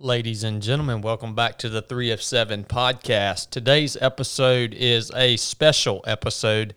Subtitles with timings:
[0.00, 3.50] Ladies and gentlemen, welcome back to the 3 of 7 podcast.
[3.50, 6.74] Today's episode is a special episode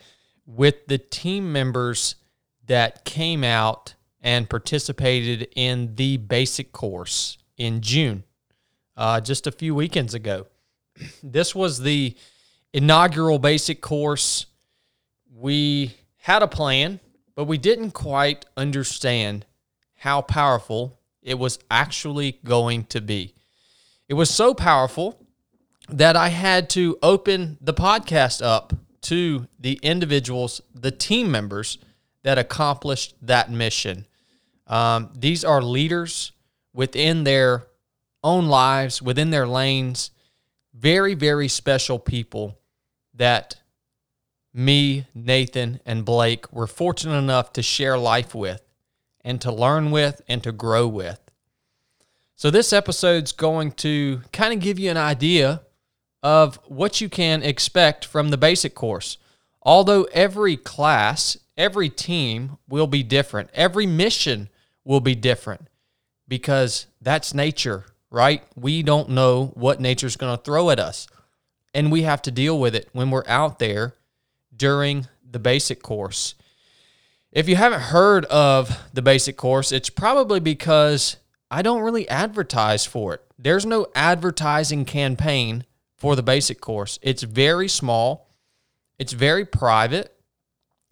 [0.48, 2.16] with the team members
[2.66, 8.24] that came out and participated in the basic course in June,
[8.98, 10.48] uh, just a few weekends ago.
[11.22, 12.16] This was the
[12.74, 14.48] inaugural basic course.
[15.32, 17.00] We had a plan,
[17.36, 19.46] but we didn't quite understand
[19.94, 23.36] how powerful it was actually going to be.
[24.08, 25.26] It was so powerful
[25.90, 31.78] that I had to open the podcast up to the individuals, the team members
[32.24, 34.06] that accomplished that mission.
[34.68, 36.32] Um, these are leaders
[36.74, 37.68] within their
[38.24, 40.12] own lives, within their lanes,
[40.74, 42.60] very, very special people
[43.16, 43.58] that
[44.54, 48.62] me, Nathan, and Blake were fortunate enough to share life with
[49.24, 51.20] and to learn with and to grow with.
[52.36, 55.62] So, this episode's going to kind of give you an idea
[56.24, 59.18] of what you can expect from the basic course.
[59.64, 64.50] Although every class, every team will be different, every mission
[64.84, 65.68] will be different
[66.28, 68.44] because that's nature, right?
[68.56, 71.08] We don't know what nature's going to throw at us.
[71.74, 73.96] And we have to deal with it when we're out there
[74.56, 76.36] during the basic course.
[77.32, 81.16] If you haven't heard of the basic course, it's probably because
[81.50, 83.22] I don't really advertise for it.
[83.40, 85.66] There's no advertising campaign
[85.96, 87.00] for the basic course.
[87.02, 88.28] It's very small.
[89.00, 90.14] It's very private.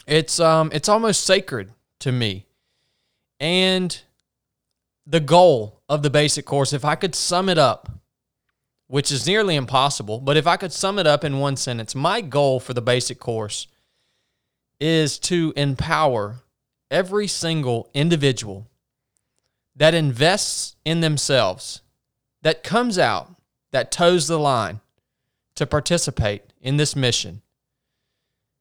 [0.06, 2.46] It's um it's almost sacred to me.
[3.38, 4.00] And
[5.06, 7.90] the goal of the basic course, if I could sum it up,
[8.86, 12.22] which is nearly impossible, but if I could sum it up in one sentence, my
[12.22, 13.66] goal for the basic course
[14.80, 16.36] is to empower
[16.90, 18.66] every single individual
[19.76, 21.82] that invests in themselves,
[22.42, 23.34] that comes out,
[23.70, 24.80] that toes the line
[25.54, 27.42] to participate in this mission,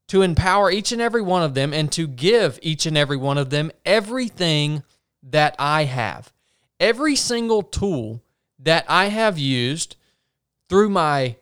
[0.07, 3.37] to empower each and every one of them and to give each and every one
[3.37, 4.83] of them everything
[5.23, 6.31] that I have.
[6.79, 8.21] Every single tool
[8.59, 9.95] that I have used
[10.69, 11.35] through my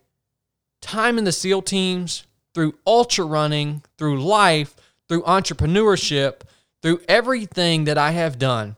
[0.82, 2.26] time in the SEAL teams,
[2.58, 4.76] through ultra running, through life,
[5.08, 6.42] through entrepreneurship,
[6.82, 8.76] through everything that I have done.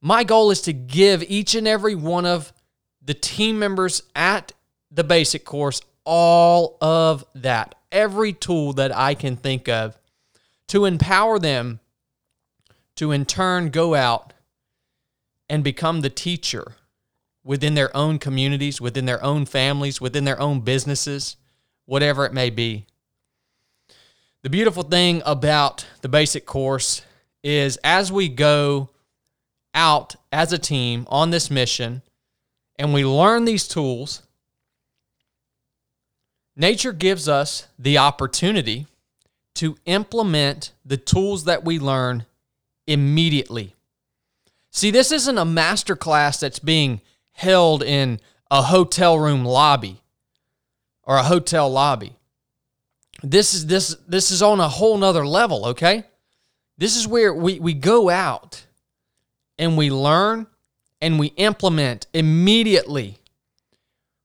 [0.00, 2.52] My goal is to give each and every one of
[3.02, 4.52] the team members at
[4.88, 9.98] the basic course all of that, every tool that I can think of
[10.68, 11.80] to empower them
[12.94, 14.32] to in turn go out
[15.48, 16.76] and become the teacher
[17.42, 21.34] within their own communities, within their own families, within their own businesses,
[21.90, 22.86] whatever it may be.
[24.44, 27.02] The beautiful thing about the basic course
[27.42, 28.90] is as we go
[29.74, 32.02] out as a team on this mission
[32.78, 34.22] and we learn these tools,
[36.54, 38.86] nature gives us the opportunity
[39.56, 42.24] to implement the tools that we learn
[42.86, 43.74] immediately.
[44.70, 47.00] See, this isn't a master class that's being
[47.32, 50.00] held in a hotel room lobby
[51.04, 52.16] or a hotel lobby.
[53.22, 56.04] This is this this is on a whole nother level, okay?
[56.78, 58.64] This is where we, we go out
[59.58, 60.46] and we learn
[61.02, 63.18] and we implement immediately.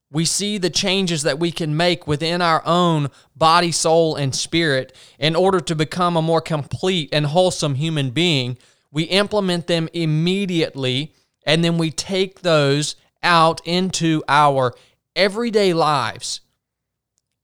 [0.10, 4.96] We see the changes that we can make within our own body, soul, and spirit
[5.20, 8.58] in order to become a more complete and wholesome human being.
[8.90, 11.14] We implement them immediately
[11.46, 14.74] and then we take those out into our
[15.14, 16.40] everyday lives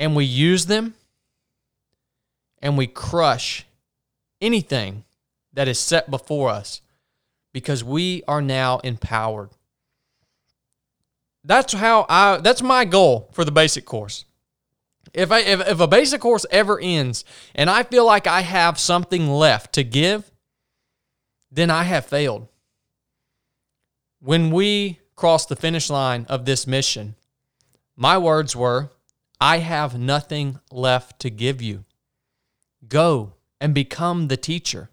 [0.02, 0.96] and we use them
[2.60, 3.68] and we crush
[4.42, 5.04] anything
[5.54, 6.82] that is set before us
[7.54, 9.52] because we are now empowered.
[11.44, 14.26] That's how I that's my goal for the basic course.
[15.14, 17.24] If I if, if a basic course ever ends
[17.54, 20.32] and I feel like I have something left to give,
[21.52, 22.48] then I have failed.
[24.20, 27.14] When we crossed the finish line of this mission,
[27.96, 28.90] my words were,
[29.42, 31.84] I have nothing left to give you.
[32.88, 34.92] Go and become the teacher.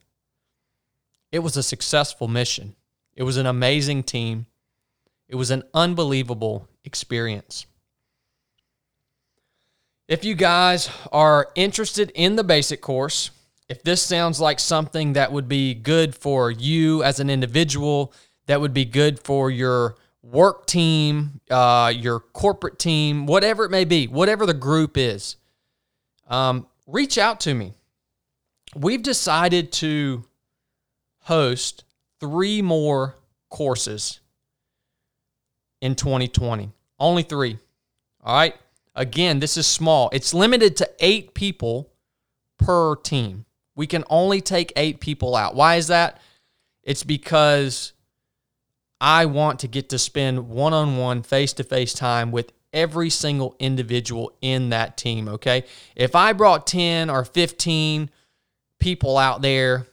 [1.30, 2.74] It was a successful mission.
[3.14, 4.46] It was an amazing team.
[5.28, 7.66] It was an unbelievable experience.
[10.08, 13.30] If you guys are interested in the basic course,
[13.68, 18.14] if this sounds like something that would be good for you as an individual,
[18.46, 19.96] that would be good for your
[20.30, 25.36] work team, uh, your corporate team, whatever it may be, whatever the group is,
[26.28, 27.72] um, reach out to me.
[28.74, 30.24] We've decided to
[31.22, 31.84] host
[32.20, 33.16] three more
[33.48, 34.20] courses
[35.80, 36.70] in 2020.
[36.98, 37.58] Only three.
[38.22, 38.54] All right.
[38.94, 40.10] Again, this is small.
[40.12, 41.92] It's limited to eight people
[42.58, 43.44] per team.
[43.76, 45.54] We can only take eight people out.
[45.54, 46.20] Why is that?
[46.82, 47.92] It's because
[49.00, 53.10] I want to get to spend one on one, face to face time with every
[53.10, 55.28] single individual in that team.
[55.28, 55.64] Okay.
[55.96, 58.10] If I brought 10 or 15
[58.78, 59.86] people out there,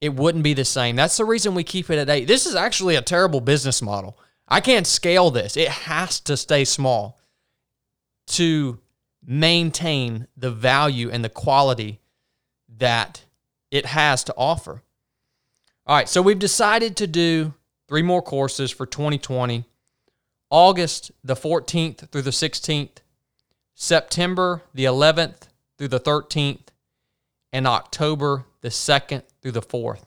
[0.00, 0.96] it wouldn't be the same.
[0.96, 2.26] That's the reason we keep it at eight.
[2.26, 4.18] This is actually a terrible business model.
[4.46, 7.18] I can't scale this, it has to stay small
[8.26, 8.78] to
[9.24, 12.00] maintain the value and the quality
[12.76, 13.24] that
[13.70, 14.82] it has to offer.
[15.86, 17.54] All right, so we've decided to do
[17.88, 19.64] three more courses for 2020
[20.50, 22.98] August the 14th through the 16th,
[23.74, 26.68] September the 11th through the 13th,
[27.52, 30.04] and October the 2nd through the 4th.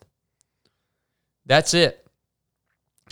[1.46, 2.08] That's it.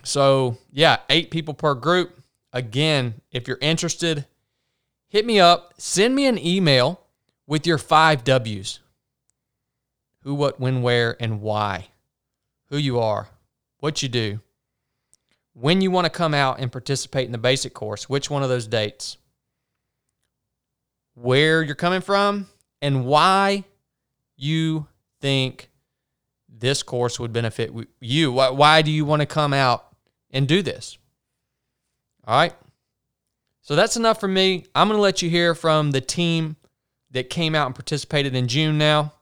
[0.04, 2.22] So, yeah, eight people per group.
[2.54, 4.26] Again, if you're interested,
[5.10, 5.74] hit me up.
[5.78, 7.02] Send me an email
[7.48, 8.80] with your five W's
[10.22, 11.88] who, what, when, where, and why.
[12.70, 13.30] Who you are,
[13.80, 14.40] what you do,
[15.56, 18.50] when you want to come out and participate in the basic course, which one of
[18.50, 19.18] those dates,
[21.14, 22.48] where you're coming from,
[22.82, 23.64] and why
[24.36, 24.86] you
[25.22, 25.70] think
[26.50, 27.72] this course would benefit
[28.02, 28.34] you.
[28.34, 29.96] Why why do you want to come out
[30.30, 30.98] and do this?
[32.28, 32.54] All right.
[33.62, 34.66] So that's enough for me.
[34.76, 36.58] I'm going to let you hear from the team
[37.12, 39.14] that came out and participated in June now.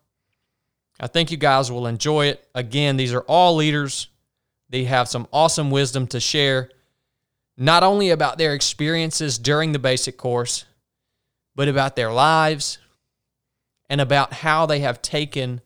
[0.99, 2.47] I think you guys will enjoy it.
[2.55, 4.07] Again, these are all leaders
[4.73, 6.67] they have some awesome wisdom to share,
[7.55, 10.65] not only about their experiences during the basic course,
[11.55, 12.79] but about their lives
[13.87, 15.61] and about how they have taken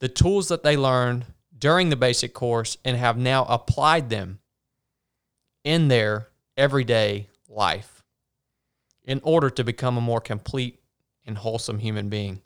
[0.00, 1.26] the tools that they learned
[1.58, 4.38] during the basic course and have now applied them
[5.62, 8.02] in their everyday life
[9.04, 10.80] in order to become a more complete
[11.26, 12.40] and wholesome human being.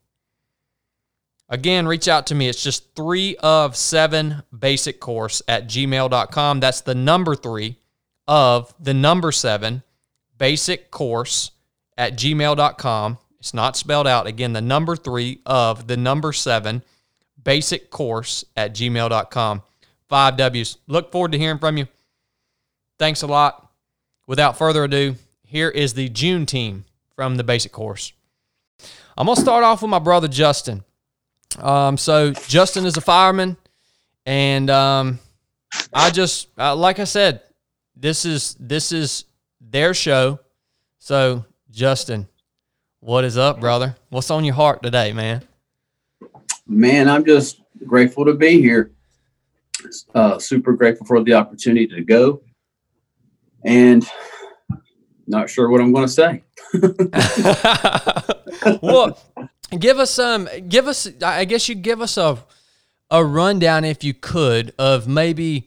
[1.52, 2.48] Again, reach out to me.
[2.48, 6.60] It's just three of seven basic course at gmail.com.
[6.60, 7.76] That's the number three
[8.28, 9.82] of the number seven
[10.38, 11.50] basic course
[11.98, 13.18] at gmail.com.
[13.40, 14.28] It's not spelled out.
[14.28, 16.84] Again, the number three of the number seven
[17.42, 19.62] basic course at gmail.com.
[20.08, 20.78] Five W's.
[20.86, 21.88] Look forward to hearing from you.
[22.98, 23.72] Thanks a lot.
[24.28, 26.84] Without further ado, here is the June team
[27.16, 28.12] from the basic course.
[29.18, 30.84] I'm going to start off with my brother Justin.
[31.58, 33.56] Um, so Justin is a fireman,
[34.26, 35.18] and um,
[35.92, 37.42] I just uh, like I said,
[37.96, 39.24] this is this is
[39.60, 40.38] their show.
[40.98, 42.28] So Justin,
[43.00, 43.96] what is up, brother?
[44.10, 45.42] What's on your heart today, man?
[46.66, 48.92] Man, I'm just grateful to be here.
[50.14, 52.42] Uh, super grateful for the opportunity to go,
[53.64, 54.06] and
[55.26, 56.42] not sure what I'm going to say.
[58.82, 59.18] well,
[59.78, 60.48] give us some.
[60.48, 61.08] Um, give us.
[61.22, 62.38] I guess you give us a
[63.10, 65.66] a rundown, if you could, of maybe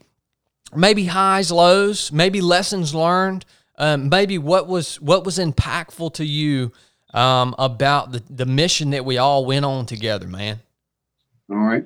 [0.76, 3.46] maybe highs, lows, maybe lessons learned,
[3.78, 6.72] um, maybe what was what was impactful to you
[7.14, 10.60] um, about the the mission that we all went on together, man.
[11.50, 11.86] All right.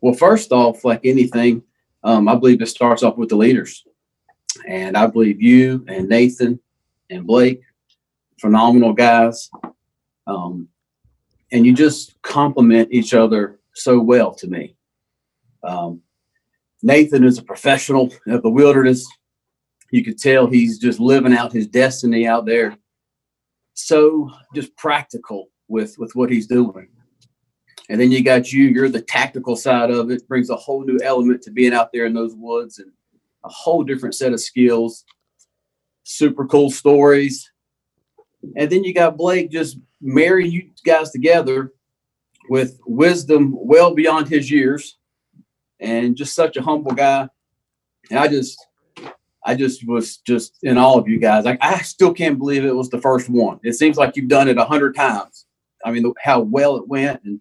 [0.00, 1.62] Well, first off, like anything,
[2.02, 3.84] um, I believe it starts off with the leaders,
[4.66, 6.60] and I believe you and Nathan
[7.10, 7.62] and Blake,
[8.38, 9.50] phenomenal guys.
[10.26, 10.68] Um,
[11.52, 14.76] and you just complement each other so well to me.
[15.62, 16.02] Um,
[16.82, 19.06] Nathan is a professional of the wilderness.
[19.90, 22.76] You could tell he's just living out his destiny out there.
[23.74, 26.88] So just practical with with what he's doing.
[27.88, 30.98] And then you got you, you're the tactical side of it, brings a whole new
[31.02, 32.90] element to being out there in those woods and
[33.44, 35.04] a whole different set of skills.
[36.04, 37.50] Super cool stories.
[38.56, 41.72] And then you got Blake just marry you guys together
[42.48, 44.98] with wisdom well beyond his years
[45.80, 47.28] and just such a humble guy.
[48.10, 48.64] And I just,
[49.44, 51.46] I just was just in all of you guys.
[51.46, 53.60] I, I still can't believe it was the first one.
[53.62, 55.46] It seems like you've done it a hundred times.
[55.84, 57.40] I mean, how well it went and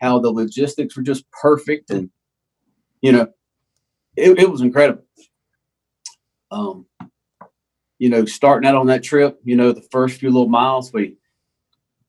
[0.00, 1.90] how the logistics were just perfect.
[1.90, 2.10] And,
[3.02, 3.28] you know,
[4.16, 5.04] it, it was incredible.
[6.50, 6.86] Um,
[8.00, 11.18] you know, starting out on that trip, you know, the first few little miles, we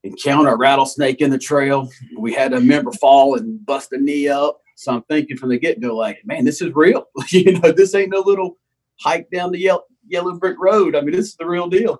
[0.03, 1.89] encounter a rattlesnake in the trail.
[2.17, 4.61] We had a member fall and bust a knee up.
[4.77, 7.09] So I'm thinking from the get go, like, man, this is real.
[7.29, 8.57] you know, this ain't no little
[9.01, 10.95] hike down the yellow, yellow brick road.
[10.95, 11.99] I mean, this is the real deal.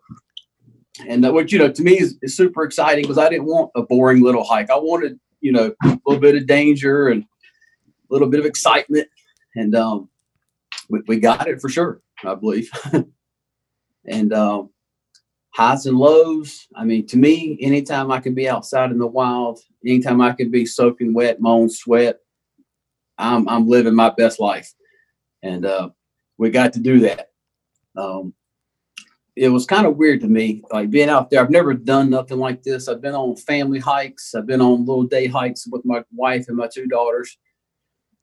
[1.06, 3.72] And uh, what, you know, to me is, is super exciting because I didn't want
[3.76, 4.70] a boring little hike.
[4.70, 9.10] I wanted, you know, a little bit of danger and a little bit of excitement.
[9.56, 10.08] And um,
[10.90, 12.70] we, we got it for sure, I believe.
[14.06, 14.70] and um,
[15.52, 16.68] highs and lows.
[16.76, 20.50] I mean, to me, anytime I can be outside in the wild, anytime I can
[20.50, 22.20] be soaking wet, my own sweat,
[23.18, 24.72] I'm I'm living my best life.
[25.44, 25.90] And uh,
[26.38, 27.30] we got to do that.
[27.96, 28.34] Um,
[29.36, 31.42] it was kind of weird to me, like being out there.
[31.42, 32.88] I've never done nothing like this.
[32.88, 34.36] I've been on family hikes.
[34.36, 37.38] I've been on little day hikes with my wife and my two daughters.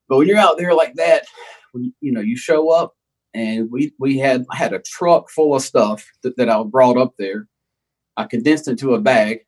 [0.08, 1.24] But when you're out there like that,
[1.72, 2.94] when you know you show up
[3.38, 6.96] and we we had I had a truck full of stuff that, that I brought
[6.96, 7.46] up there.
[8.16, 9.46] I condensed it to a bag.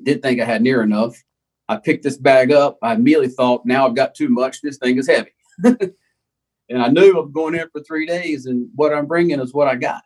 [0.00, 1.20] Didn't think I had near enough.
[1.68, 2.78] I picked this bag up.
[2.80, 4.62] I immediately thought, now I've got too much.
[4.62, 5.32] This thing is heavy.
[5.64, 9.66] and I knew I'm going in for three days, and what I'm bringing is what
[9.66, 10.02] I got.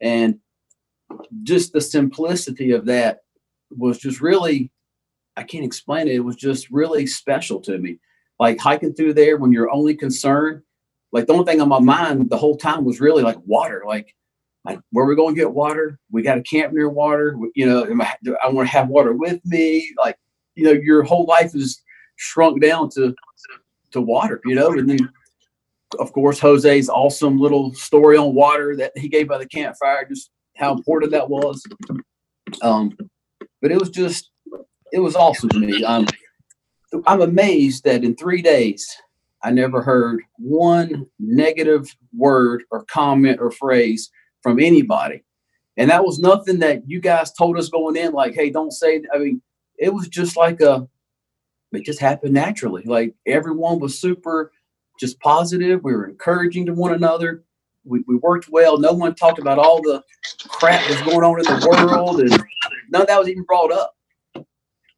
[0.00, 0.38] And
[1.42, 3.22] just the simplicity of that
[3.70, 4.70] was just really,
[5.36, 6.14] I can't explain it.
[6.14, 7.98] It was just really special to me.
[8.38, 10.62] Like hiking through there when you're only concerned
[11.14, 13.84] like the only thing on my mind the whole time was really like water.
[13.86, 14.12] Like,
[14.64, 16.00] like where we going to get water?
[16.10, 17.38] We got to camp near water.
[17.54, 19.94] You know, I, I want to have water with me.
[19.96, 20.16] Like,
[20.56, 21.80] you know, your whole life is
[22.16, 23.14] shrunk down to
[23.92, 24.40] to water.
[24.44, 25.08] You know, and then
[26.00, 30.30] of course Jose's awesome little story on water that he gave by the campfire, just
[30.56, 31.64] how important that was.
[32.60, 32.96] Um,
[33.62, 34.32] but it was just
[34.90, 35.84] it was awesome to me.
[35.86, 38.84] I'm amazed that in three days
[39.44, 44.10] I never heard one negative word or comment or phrase
[44.42, 45.22] from anybody.
[45.76, 49.02] And that was nothing that you guys told us going in, like, hey, don't say,
[49.12, 49.42] I mean,
[49.78, 50.88] it was just like a,
[51.72, 52.84] it just happened naturally.
[52.84, 54.52] Like everyone was super
[54.98, 55.82] just positive.
[55.82, 57.44] We were encouraging to one another.
[57.84, 58.78] We, we worked well.
[58.78, 60.02] No one talked about all the
[60.48, 62.20] crap that's going on in the world.
[62.20, 62.30] And
[62.88, 63.94] none of that was even brought up.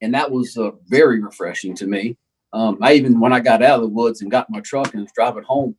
[0.03, 2.17] And that was uh, very refreshing to me.
[2.53, 5.03] Um, I even when I got out of the woods and got my truck and
[5.03, 5.77] was driving home,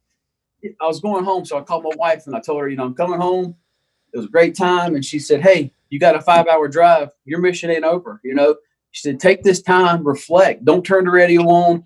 [0.81, 2.85] I was going home, so I called my wife and I told her, you know,
[2.85, 3.55] I'm coming home.
[4.13, 7.09] It was a great time, and she said, "Hey, you got a five hour drive.
[7.25, 8.55] Your mission ain't over." You know,
[8.91, 10.65] she said, "Take this time, reflect.
[10.65, 11.83] Don't turn the radio on.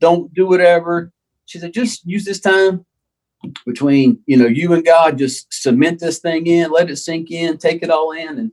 [0.00, 1.12] Don't do whatever."
[1.46, 2.84] She said, "Just use this time
[3.66, 5.18] between you know you and God.
[5.18, 8.52] Just cement this thing in, let it sink in, take it all in." And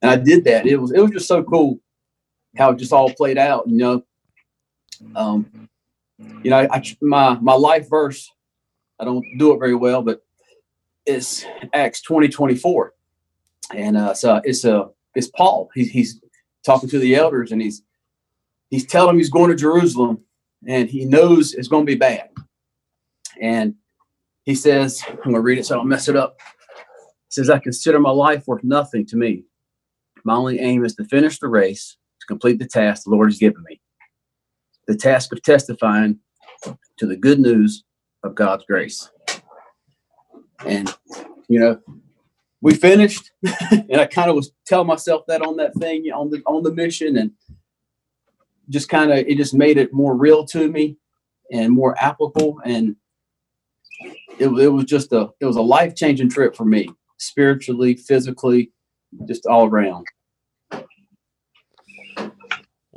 [0.00, 0.66] and I did that.
[0.66, 1.80] It was it was just so cool
[2.56, 3.68] how it just all played out.
[3.68, 4.04] You know,
[5.14, 5.68] um,
[6.42, 8.30] you know, I, my my life verse,
[8.98, 10.22] I don't do it very well, but
[11.06, 12.94] it's Acts twenty twenty four,
[13.74, 15.70] and uh, so it's a uh, it's Paul.
[15.74, 16.20] He, he's
[16.64, 17.82] talking to the elders, and he's
[18.70, 20.18] he's telling them he's going to Jerusalem,
[20.66, 22.28] and he knows it's going to be bad.
[23.40, 23.74] And
[24.44, 26.36] he says, I'm going to read it so I don't mess it up.
[26.76, 29.44] He says, I consider my life worth nothing to me.
[30.24, 33.38] My only aim is to finish the race, to complete the task the Lord has
[33.38, 33.79] given me
[34.90, 36.18] the task of testifying
[36.96, 37.84] to the good news
[38.24, 39.08] of God's grace.
[40.66, 40.92] And,
[41.48, 41.80] you know,
[42.60, 43.30] we finished
[43.70, 46.72] and I kind of was telling myself that on that thing on the on the
[46.72, 47.30] mission and
[48.68, 50.98] just kind of it just made it more real to me
[51.50, 52.96] and more applicable and
[54.38, 58.70] it, it was just a it was a life-changing trip for me spiritually physically
[59.26, 60.06] just all around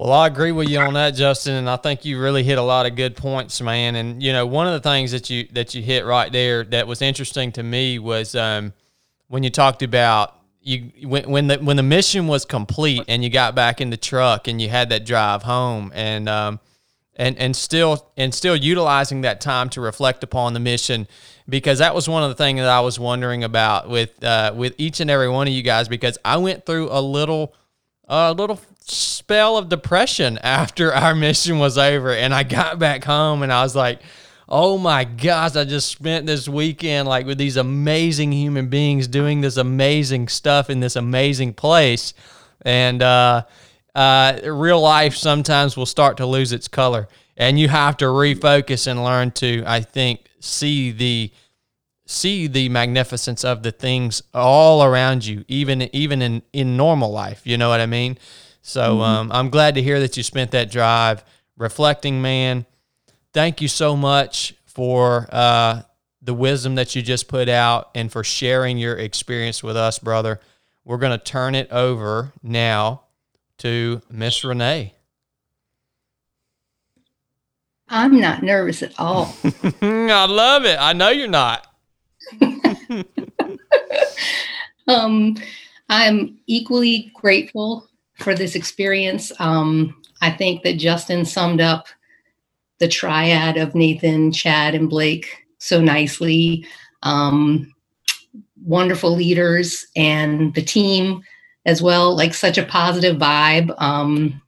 [0.03, 2.62] well, I agree with you on that, Justin, and I think you really hit a
[2.62, 3.95] lot of good points, man.
[3.95, 6.88] And you know, one of the things that you that you hit right there that
[6.88, 8.74] was interesting to me was um,
[9.29, 13.29] when you talked about you when when the when the mission was complete and you
[13.29, 16.60] got back in the truck and you had that drive home and um,
[17.15, 21.07] and and still and still utilizing that time to reflect upon the mission
[21.48, 24.75] because that was one of the things that I was wondering about with uh, with
[24.77, 27.55] each and every one of you guys because I went through a little
[28.10, 32.13] a little spell of depression after our mission was over.
[32.13, 34.02] And I got back home and I was like,
[34.50, 39.42] oh my gosh, I just spent this weekend like with these amazing human beings doing
[39.42, 42.13] this amazing stuff in this amazing place.
[42.62, 43.44] And uh,
[43.96, 47.08] uh, real life sometimes will start to lose its color.
[47.36, 51.32] And you have to refocus and learn to, I think, see the
[52.06, 57.42] see the magnificence of the things all around you, even even in in normal life.
[57.46, 58.18] You know what I mean?
[58.63, 59.01] So mm-hmm.
[59.01, 61.24] um, I'm glad to hear that you spent that drive
[61.58, 62.65] reflecting, man.
[63.34, 65.82] Thank you so much for uh,
[66.22, 70.39] the wisdom that you just put out and for sharing your experience with us, brother.
[70.86, 73.03] We're going to turn it over now
[73.60, 74.93] to Miss Renee.
[77.89, 79.36] I'm not nervous at all.
[79.82, 80.77] I love it.
[80.79, 81.67] I know you're not.
[84.88, 85.36] um,
[85.89, 87.89] I'm equally grateful
[88.20, 89.32] for this experience.
[89.39, 91.88] Um, I think that Justin summed up
[92.79, 96.65] the triad of Nathan, Chad, and Blake so nicely.
[97.03, 97.74] Um,
[98.65, 101.22] wonderful leaders and the team
[101.65, 103.74] as well, like such a positive vibe.
[103.82, 104.41] Um,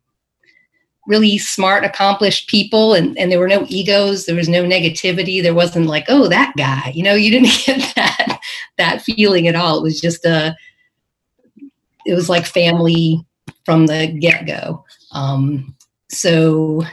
[1.08, 5.42] really smart, accomplished people, and, and there were no egos, there was no negativity.
[5.42, 8.40] There wasn't like, oh, that guy, you know, you didn't get that
[8.78, 9.80] that feeling at all.
[9.80, 10.56] It was just a
[12.06, 13.26] it was like family
[13.66, 14.84] from the get-go.
[15.12, 15.76] Um,
[16.10, 16.84] so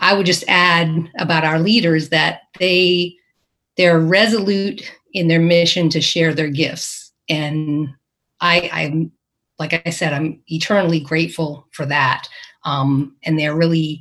[0.00, 3.14] I would just add about our leaders that they
[3.76, 7.12] they're resolute in their mission to share their gifts.
[7.28, 7.88] And
[8.40, 9.12] I, I'm
[9.58, 12.28] like I said, I'm eternally grateful for that.
[12.64, 14.00] Um, and they're really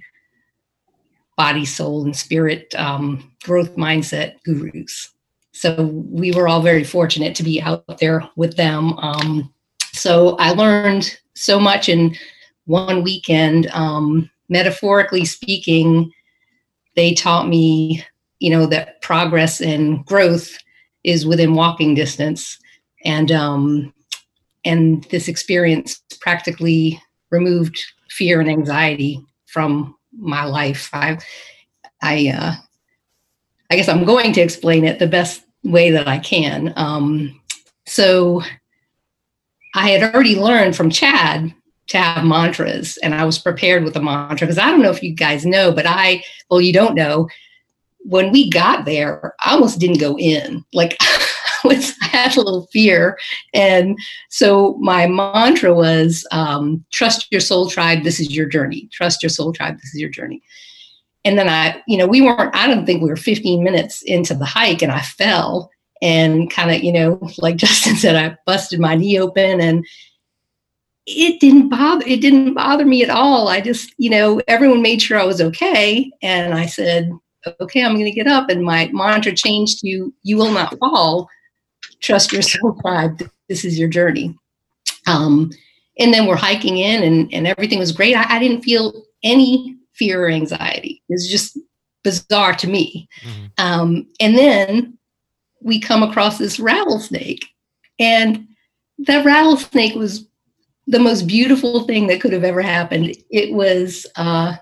[1.36, 5.12] body, soul, and spirit um, growth mindset gurus.
[5.54, 8.98] So we were all very fortunate to be out there with them.
[8.98, 9.54] Um,
[9.94, 12.16] so I learned so much in
[12.66, 13.68] one weekend.
[13.68, 16.12] Um, metaphorically speaking,
[16.96, 18.04] they taught me,
[18.40, 20.58] you know, that progress and growth
[21.04, 22.58] is within walking distance,
[23.06, 23.94] and um,
[24.66, 27.80] and this experience practically removed
[28.10, 30.90] fear and anxiety from my life.
[30.94, 31.18] I,
[32.02, 32.54] I, uh,
[33.70, 36.74] I guess I'm going to explain it the best way that I can.
[36.76, 37.40] Um,
[37.86, 38.42] so
[39.78, 41.54] I had already learned from Chad
[41.90, 45.04] to have mantras, and I was prepared with a mantra because I don't know if
[45.04, 47.30] you guys know, but I, well, you don't know.
[48.00, 50.66] When we got there, I almost didn't go in.
[50.74, 53.20] Like I had a little fear,
[53.54, 53.96] and
[54.30, 58.04] so my mantra was um, trust your soul tribe.
[58.04, 58.90] This is your journey.
[58.92, 59.76] Trust your soul tribe.
[59.76, 60.42] This is your journey.
[61.24, 62.56] And then I, you know, we weren't.
[62.56, 65.70] I don't think we were 15 minutes into the hike, and I fell
[66.02, 69.86] and kind of, you know, like Justin said, I busted my knee open and
[71.06, 75.02] it didn't bother it didn't bother me at all i just you know everyone made
[75.02, 77.10] sure i was okay and i said
[77.62, 81.30] okay i'm going to get up and my mantra changed to you will not fall
[82.02, 83.30] trust your soul tribe.
[83.50, 84.38] This is your journey.
[85.08, 85.52] Um,
[86.00, 88.16] and then we're hiking in, and, and everything was great.
[88.16, 91.02] I, I didn't feel any fear or anxiety.
[91.10, 91.58] It was just
[92.04, 93.08] bizarre to me.
[93.22, 93.46] Mm-hmm.
[93.58, 94.98] Um, and then
[95.62, 97.46] we come across this rattlesnake,
[98.00, 98.48] and
[99.00, 100.28] that rattlesnake was
[100.88, 103.16] the most beautiful thing that could have ever happened.
[103.30, 104.56] It was, uh,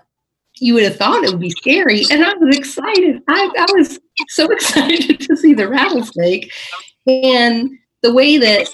[0.58, 3.22] you would have thought it would be scary, and I was excited.
[3.28, 6.52] I, I was so excited to see the rattlesnake.
[7.06, 7.70] And
[8.02, 8.68] the way that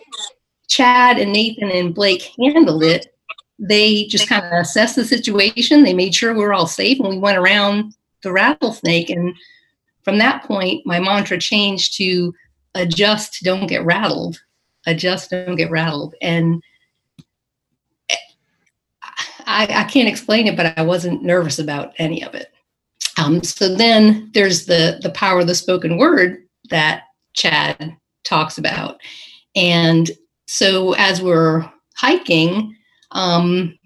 [0.68, 3.14] Chad and Nathan and Blake handled it,
[3.58, 5.82] they just kind of assessed the situation.
[5.82, 9.10] They made sure we were all safe, and we went around the rattlesnake.
[9.10, 9.34] And
[10.04, 12.34] from that point, my mantra changed to
[12.74, 14.40] adjust, don't get rattled.
[14.86, 16.14] Adjust, don't get rattled.
[16.20, 16.62] And
[19.46, 22.52] I, I can't explain it, but I wasn't nervous about any of it.
[23.18, 29.00] Um, so then there's the the power of the spoken word that Chad talks about.
[29.54, 30.10] And
[30.46, 32.74] so as we're hiking,
[33.10, 33.78] um,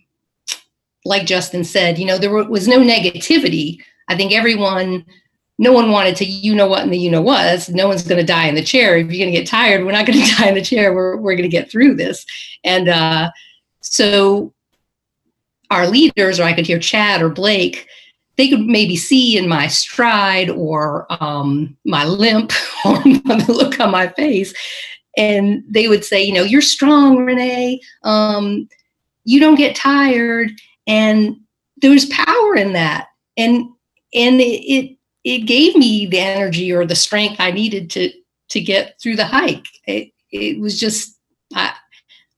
[1.04, 3.78] like Justin said, you know, there was no negativity.
[4.08, 5.04] I think everyone,
[5.58, 7.68] no one wanted to, you know what, and the you know was.
[7.68, 8.96] No one's going to die in the chair.
[8.96, 10.94] If you're going to get tired, we're not going to die in the chair.
[10.94, 12.26] We're, we're going to get through this.
[12.64, 13.30] And uh,
[13.80, 14.52] so
[15.70, 17.88] our leaders, or I could hear Chad or Blake,
[18.36, 22.52] they could maybe see in my stride or um, my limp
[22.84, 24.52] or the look on my face.
[25.16, 27.80] And they would say, you know, you're strong, Renee.
[28.02, 28.68] Um,
[29.24, 30.50] you don't get tired.
[30.86, 31.36] And
[31.80, 33.08] there was power in that.
[33.38, 33.68] And
[34.14, 34.95] and it, it
[35.26, 38.12] it gave me the energy or the strength I needed to
[38.50, 39.66] to get through the hike.
[39.86, 41.18] It, it was just
[41.52, 41.74] I,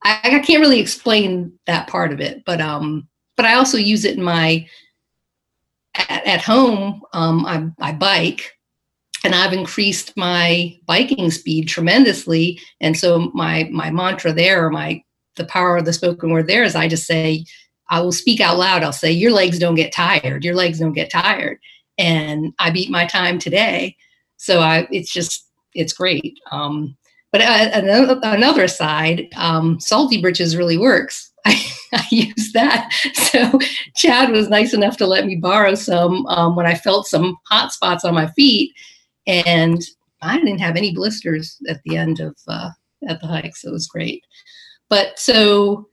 [0.03, 4.17] I, can't really explain that part of it, but um, but I also use it
[4.17, 4.67] in my
[5.95, 8.53] at, at home, um, I, I bike
[9.23, 12.59] and I've increased my biking speed tremendously.
[12.81, 15.03] And so my my mantra there, or my
[15.35, 17.45] the power of the spoken word there is I just say,
[17.91, 18.81] I will speak out loud.
[18.81, 20.43] I'll say, Your legs don't get tired.
[20.43, 21.59] Your legs don't get tired.
[21.99, 23.95] And I beat my time today.
[24.37, 26.39] So I it's just it's great.
[26.51, 26.97] Um,
[27.31, 31.31] but uh, another, another side, um, salty britches really works.
[31.45, 31.61] I,
[31.93, 32.91] I use that.
[33.29, 33.59] So
[33.95, 37.71] Chad was nice enough to let me borrow some um, when I felt some hot
[37.71, 38.73] spots on my feet,
[39.27, 39.79] and
[40.23, 42.71] I didn't have any blisters at the end of uh,
[43.07, 44.23] at the hike, so it was great.
[44.89, 45.89] But so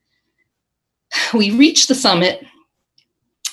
[1.34, 2.42] we reached the summit,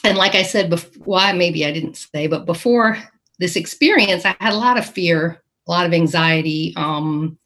[0.04, 2.98] and like I said before, why well, maybe I didn't say, but before
[3.40, 7.38] this experience, I had a lot of fear, a lot of anxiety, um,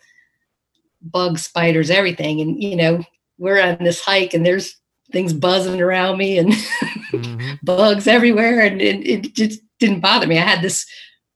[1.02, 3.04] bugs, spiders, everything, and you know
[3.38, 4.76] we're on this hike and there's
[5.12, 7.54] things buzzing around me and mm-hmm.
[7.64, 10.86] bugs everywhere and it, it, just didn't bother me i had this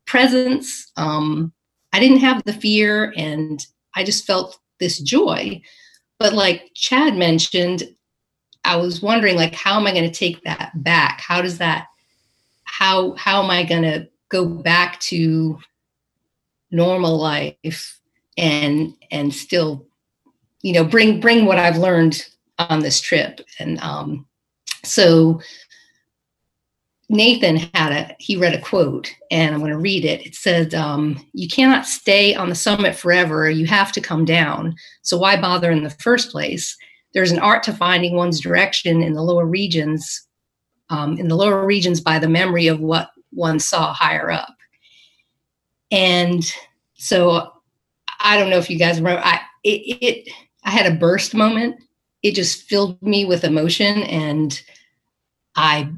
[0.05, 1.53] presence um,
[1.93, 5.61] I didn't have the fear and I just felt this joy.
[6.19, 7.83] But like Chad mentioned,
[8.63, 11.21] I was wondering like how am I going to take that back?
[11.21, 11.87] How does that
[12.63, 15.59] how how am I going to go back to
[16.71, 17.99] normal life
[18.37, 19.85] and and still
[20.61, 22.25] you know bring bring what I've learned
[22.59, 24.25] on this trip and um
[24.83, 25.41] so
[27.11, 30.25] Nathan had a he read a quote and I'm going to read it.
[30.25, 33.49] It said, um, "You cannot stay on the summit forever.
[33.49, 34.75] You have to come down.
[35.01, 36.77] So why bother in the first place?
[37.13, 40.27] There's an art to finding one's direction in the lower regions,
[40.89, 44.55] um, in the lower regions by the memory of what one saw higher up."
[45.91, 46.43] And
[46.95, 47.51] so
[48.19, 49.21] I don't know if you guys remember.
[49.23, 51.77] I it, it I had a burst moment.
[52.23, 54.61] It just filled me with emotion and
[55.55, 55.89] I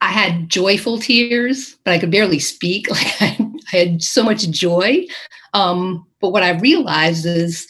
[0.00, 2.88] I had joyful tears, but I could barely speak.
[2.90, 5.06] Like I, I had so much joy.
[5.52, 7.66] Um, but what I realized is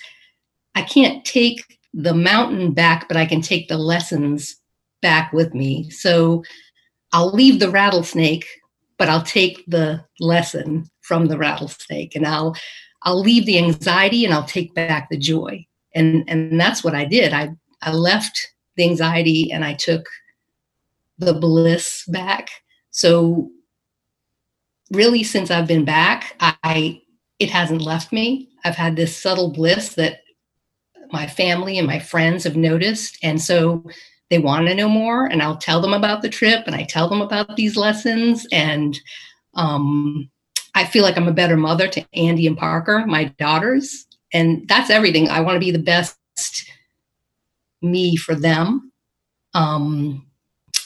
[0.76, 4.56] I can't take the mountain back, but I can take the lessons
[5.00, 5.88] back with me.
[5.90, 6.44] So
[7.12, 8.46] I'll leave the rattlesnake,
[8.98, 12.54] but I'll take the lesson from the rattlesnake and I'll
[13.02, 15.66] I'll leave the anxiety and I'll take back the joy.
[15.94, 17.32] And and that's what I did.
[17.32, 18.38] I I left
[18.76, 20.06] the anxiety and I took
[21.18, 22.50] the bliss back.
[22.90, 23.50] So
[24.92, 27.00] really since I've been back, I
[27.38, 28.50] it hasn't left me.
[28.64, 30.20] I've had this subtle bliss that
[31.12, 33.84] my family and my friends have noticed and so
[34.30, 37.08] they want to know more and I'll tell them about the trip and I tell
[37.08, 38.98] them about these lessons and
[39.54, 40.28] um,
[40.76, 44.90] I feel like I'm a better mother to Andy and Parker, my daughters, and that's
[44.90, 45.28] everything.
[45.28, 46.70] I want to be the best
[47.80, 48.92] me for them.
[49.54, 50.26] Um,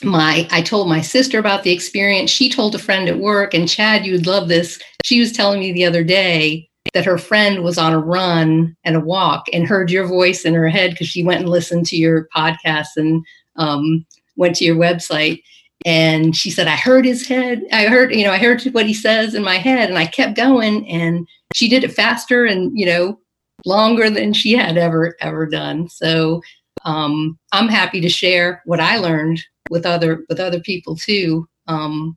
[0.02, 2.30] my I told my sister about the experience.
[2.30, 4.80] She told a friend at work, and Chad, you would love this.
[5.04, 8.97] She was telling me the other day that her friend was on a run and
[8.97, 11.97] a walk and heard your voice in her head because she went and listened to
[11.97, 13.25] your podcast and
[13.57, 14.05] um,
[14.37, 15.43] went to your website.
[15.87, 17.62] And she said, I heard his head.
[17.73, 20.37] I heard, you know, I heard what he says in my head, and I kept
[20.37, 20.87] going.
[20.88, 23.19] And she did it faster and, you know,
[23.64, 25.88] longer than she had ever ever done.
[25.88, 26.43] So
[26.85, 29.40] um, I'm happy to share what I learned
[29.71, 31.49] with other with other people too.
[31.66, 32.16] Um,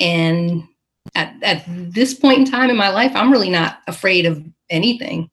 [0.00, 0.64] and
[1.14, 5.30] at, at this point in time in my life, I'm really not afraid of anything.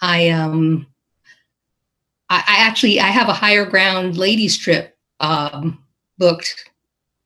[0.00, 0.86] I um
[2.30, 5.82] I, I actually I have a higher ground ladies trip um,
[6.18, 6.70] booked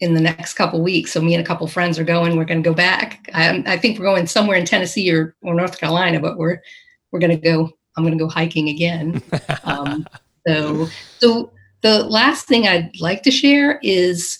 [0.01, 1.13] in the next couple weeks.
[1.13, 2.37] So me and a couple friends are going.
[2.37, 3.29] We're going to go back.
[3.35, 6.61] I, I, think we're going somewhere in Tennessee or, or North Carolina, but we're
[7.11, 7.71] we're going to go.
[7.97, 9.23] I'm going to go hiking again.
[9.65, 10.07] Um,
[10.47, 14.39] so so the last thing I'd like to share is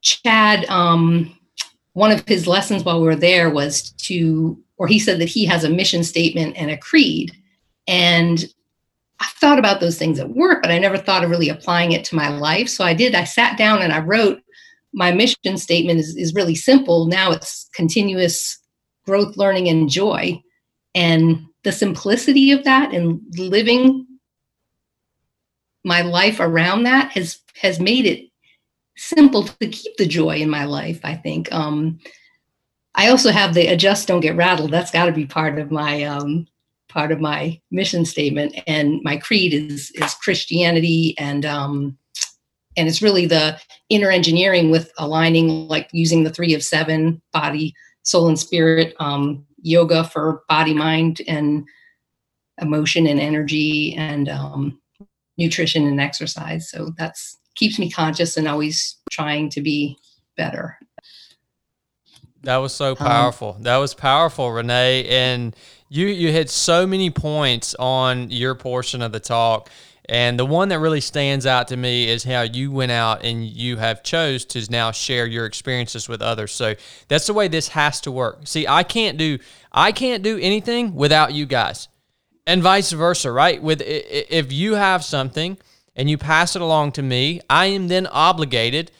[0.00, 0.64] Chad.
[0.66, 1.38] Um,
[1.94, 5.44] one of his lessons while we were there was to, or he said that he
[5.44, 7.32] has a mission statement and a creed.
[7.86, 8.44] And
[9.20, 12.04] I thought about those things at work, but I never thought of really applying it
[12.06, 12.68] to my life.
[12.68, 13.14] So I did.
[13.14, 14.40] I sat down and I wrote
[14.92, 17.06] my mission statement is, is really simple.
[17.06, 18.58] Now it's continuous
[19.04, 20.40] growth, learning, and joy.
[20.94, 24.06] And the simplicity of that and living
[25.84, 28.31] my life around that has has made it
[29.02, 31.98] simple to keep the joy in my life i think um
[32.94, 36.02] i also have the adjust don't get rattled that's got to be part of my
[36.04, 36.46] um
[36.88, 41.96] part of my mission statement and my creed is is christianity and um
[42.76, 47.74] and it's really the inner engineering with aligning like using the three of seven body
[48.02, 51.64] soul and spirit um yoga for body mind and
[52.60, 54.78] emotion and energy and um
[55.38, 56.70] nutrition and exercise.
[56.70, 59.96] So that's keeps me conscious and always trying to be
[60.36, 60.78] better.
[62.42, 63.54] That was so um, powerful.
[63.56, 65.06] Um, that was powerful, Renee.
[65.06, 65.54] And
[65.88, 69.70] you you hit so many points on your portion of the talk.
[70.08, 73.46] And the one that really stands out to me is how you went out and
[73.46, 76.50] you have chose to now share your experiences with others.
[76.50, 76.74] So
[77.06, 78.40] that's the way this has to work.
[78.46, 79.38] See, I can't do
[79.70, 81.88] I can't do anything without you guys
[82.46, 83.62] and vice versa, right?
[83.62, 85.56] With if you have something
[85.94, 88.90] and you pass it along to me, I am then obligated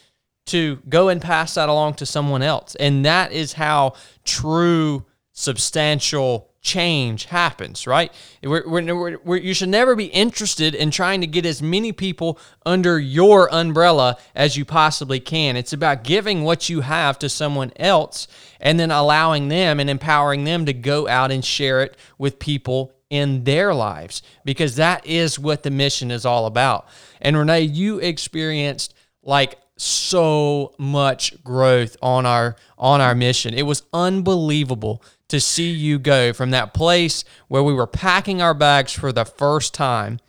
[0.47, 2.75] to go and pass that along to someone else.
[2.75, 3.93] And that is how
[4.25, 8.11] true substantial change happens, right?
[8.41, 12.39] We're, we're, we're, you should never be interested in trying to get as many people
[12.65, 15.57] under your umbrella as you possibly can.
[15.57, 18.27] It's about giving what you have to someone else
[18.61, 22.93] and then allowing them and empowering them to go out and share it with people
[23.13, 26.87] in their lives because that is what the mission is all about.
[27.21, 33.53] And Renee, you experienced like so much growth on our on our mission.
[33.53, 38.55] It was unbelievable to see you go from that place where we were packing our
[38.55, 40.19] bags for the first time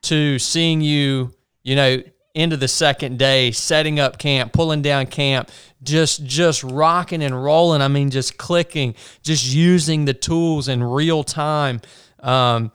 [0.00, 2.02] to seeing you, you know,
[2.34, 5.50] into the second day, setting up camp, pulling down camp,
[5.82, 7.82] just just rocking and rolling.
[7.82, 11.80] I mean, just clicking, just using the tools in real time.
[12.20, 12.72] Um,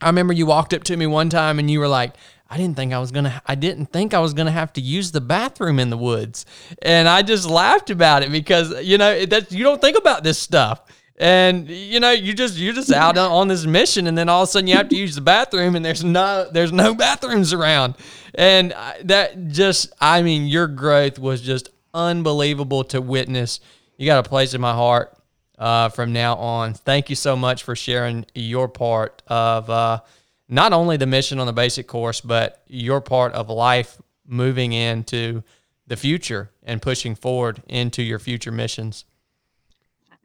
[0.00, 2.14] I remember you walked up to me one time and you were like,
[2.50, 3.42] I didn't think I was gonna.
[3.46, 6.46] I didn't think I was gonna have to use the bathroom in the woods,
[6.80, 10.38] and I just laughed about it because you know that you don't think about this
[10.38, 10.80] stuff,
[11.18, 14.48] and you know you just you're just out on this mission, and then all of
[14.48, 17.96] a sudden you have to use the bathroom, and there's no there's no bathrooms around,
[18.34, 23.60] and that just I mean your growth was just unbelievable to witness.
[23.96, 25.16] You got a place in my heart
[25.58, 26.74] uh, from now on.
[26.74, 29.68] Thank you so much for sharing your part of.
[29.68, 30.00] Uh,
[30.48, 35.42] not only the mission on the basic course, but your part of life moving into
[35.86, 39.04] the future and pushing forward into your future missions.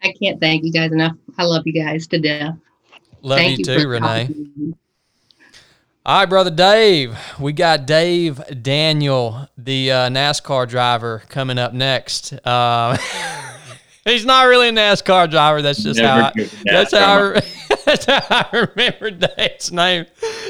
[0.04, 1.16] I can't thank you guys enough.
[1.38, 2.56] I love you guys to death.
[3.22, 4.30] Love thank you, you too, Renee.
[6.06, 7.18] All right, brother Dave.
[7.40, 12.34] We got Dave Daniel, the uh, NASCAR driver, coming up next.
[12.46, 12.98] Uh,
[14.04, 15.62] he's not really a NASCAR driver.
[15.62, 16.28] That's just Never how.
[16.28, 17.34] I, that's how.
[17.36, 17.42] I,
[17.86, 20.06] That's how I remember Dave's name.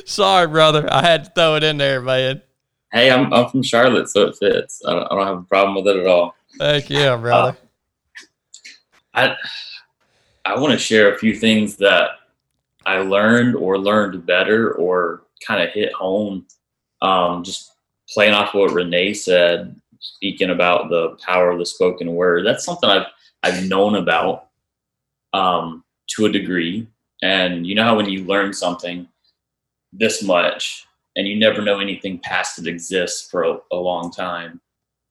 [0.05, 0.87] Sorry, brother.
[0.91, 2.41] I had to throw it in there, man.
[2.91, 4.81] Hey, I'm, I'm from Charlotte, so it fits.
[4.85, 6.35] I don't, I don't have a problem with it at all.
[6.59, 7.57] Thank you, brother.
[7.59, 7.62] Uh,
[9.13, 9.35] I
[10.45, 12.09] I want to share a few things that
[12.85, 16.45] I learned or learned better or kind of hit home.
[17.01, 17.71] Um, just
[18.09, 22.45] playing off what Renee said, speaking about the power of the spoken word.
[22.45, 23.07] That's something I've
[23.43, 24.47] I've known about
[25.33, 25.83] um,
[26.15, 26.87] to a degree,
[27.21, 29.07] and you know how when you learn something
[29.91, 34.59] this much and you never know anything past it exists for a, a long time,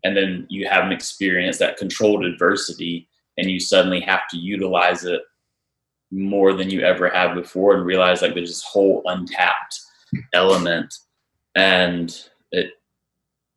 [0.05, 5.05] and then you have an experience that controlled adversity and you suddenly have to utilize
[5.05, 5.23] it
[6.11, 9.81] more than you ever have before and realize like there's this whole untapped
[10.35, 10.93] element
[11.55, 12.73] and it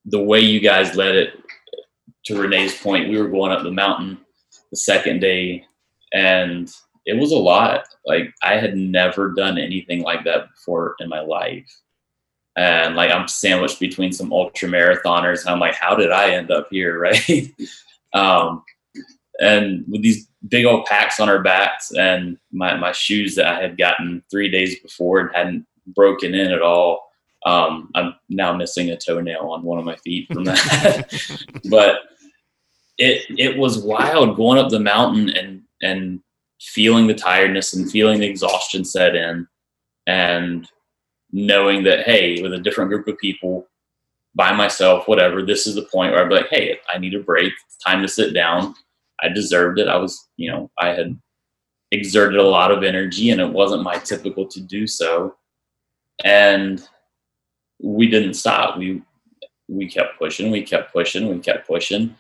[0.06, 1.34] the way you guys led it
[2.24, 4.18] to renee's point we were going up the mountain
[4.72, 5.66] the second day
[6.14, 6.74] and
[7.06, 7.86] it was a lot.
[8.06, 11.70] Like I had never done anything like that before in my life.
[12.58, 16.52] And like I'm sandwiched between some ultra marathoners, and I'm like, how did I end
[16.52, 17.54] up here, right?
[18.14, 18.64] um,
[19.40, 23.62] and with these big old packs on our backs, and my my shoes that I
[23.62, 27.10] had gotten three days before and hadn't broken in at all.
[27.46, 31.44] Um, I'm now missing a toenail on one of my feet from that.
[31.70, 32.00] but
[32.98, 36.22] it it was wild going up the mountain and and
[36.62, 39.48] feeling the tiredness and feeling the exhaustion set in
[40.08, 40.68] and
[41.32, 43.68] knowing that hey with a different group of people
[44.36, 47.20] by myself whatever this is the point where i'd be like hey i need a
[47.20, 48.74] break it's time to sit down
[49.22, 51.18] i deserved it i was you know i had
[51.92, 55.36] exerted a lot of energy and it wasn't my typical to do so
[56.24, 56.88] and
[57.82, 59.02] we didn't stop we
[59.68, 62.16] we kept pushing we kept pushing we kept pushing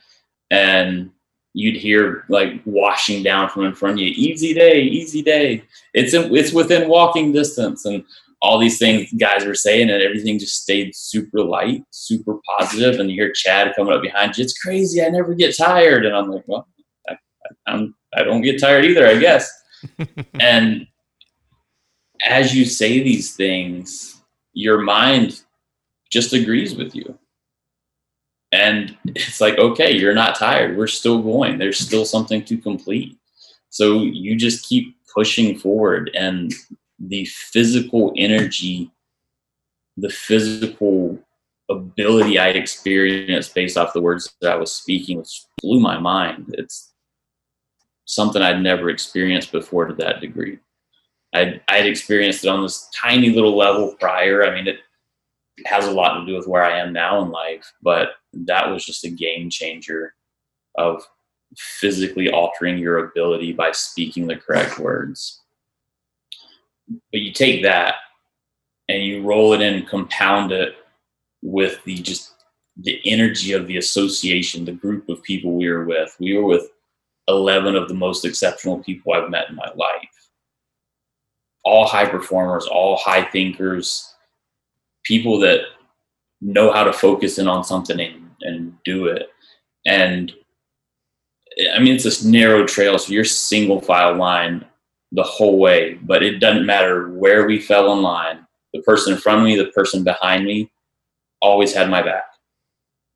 [0.51, 1.11] and
[1.55, 5.63] you'd hear like washing down from in front of you, easy day, easy day.
[5.93, 8.03] It's in, it's within walking distance, and
[8.41, 12.99] all these things guys were saying, and everything just stayed super light, super positive.
[12.99, 14.43] And you hear Chad coming up behind you.
[14.43, 15.01] It's crazy.
[15.01, 16.67] I never get tired, and I'm like, well,
[17.67, 19.51] I'm I don't get tired either, I guess.
[20.39, 20.87] and
[22.25, 24.21] as you say these things,
[24.53, 25.41] your mind
[26.09, 27.17] just agrees with you.
[28.51, 30.77] And it's like okay you're not tired.
[30.77, 31.57] We're still going.
[31.57, 33.17] There's still something to complete.
[33.69, 36.53] So you just keep pushing forward and
[36.99, 38.89] the physical energy
[39.97, 41.17] the physical
[41.69, 46.53] ability i experienced based off the words that i was speaking which blew my mind.
[46.57, 46.93] It's
[48.05, 50.57] something i'd never experienced before to that degree
[51.33, 54.79] i'd, I'd experienced it on this tiny little level prior i mean it
[55.65, 58.85] has a lot to do with where I am now in life, but that was
[58.85, 60.13] just a game changer
[60.77, 61.03] of
[61.55, 65.41] physically altering your ability by speaking the correct words.
[66.89, 67.95] But you take that
[68.89, 70.75] and you roll it in, compound it
[71.41, 72.33] with the just
[72.77, 76.13] the energy of the association, the group of people we were with.
[76.19, 76.69] We were with
[77.27, 80.09] 11 of the most exceptional people I've met in my life.
[81.63, 84.15] All high performers, all high thinkers,
[85.03, 85.61] people that
[86.41, 89.29] know how to focus in on something and, and do it.
[89.85, 90.31] And
[91.73, 94.65] I mean, it's this narrow trail, so you're single file line
[95.11, 98.45] the whole way, but it doesn't matter where we fell in line.
[98.73, 100.69] The person in front of me, the person behind me,
[101.41, 102.23] always had my back.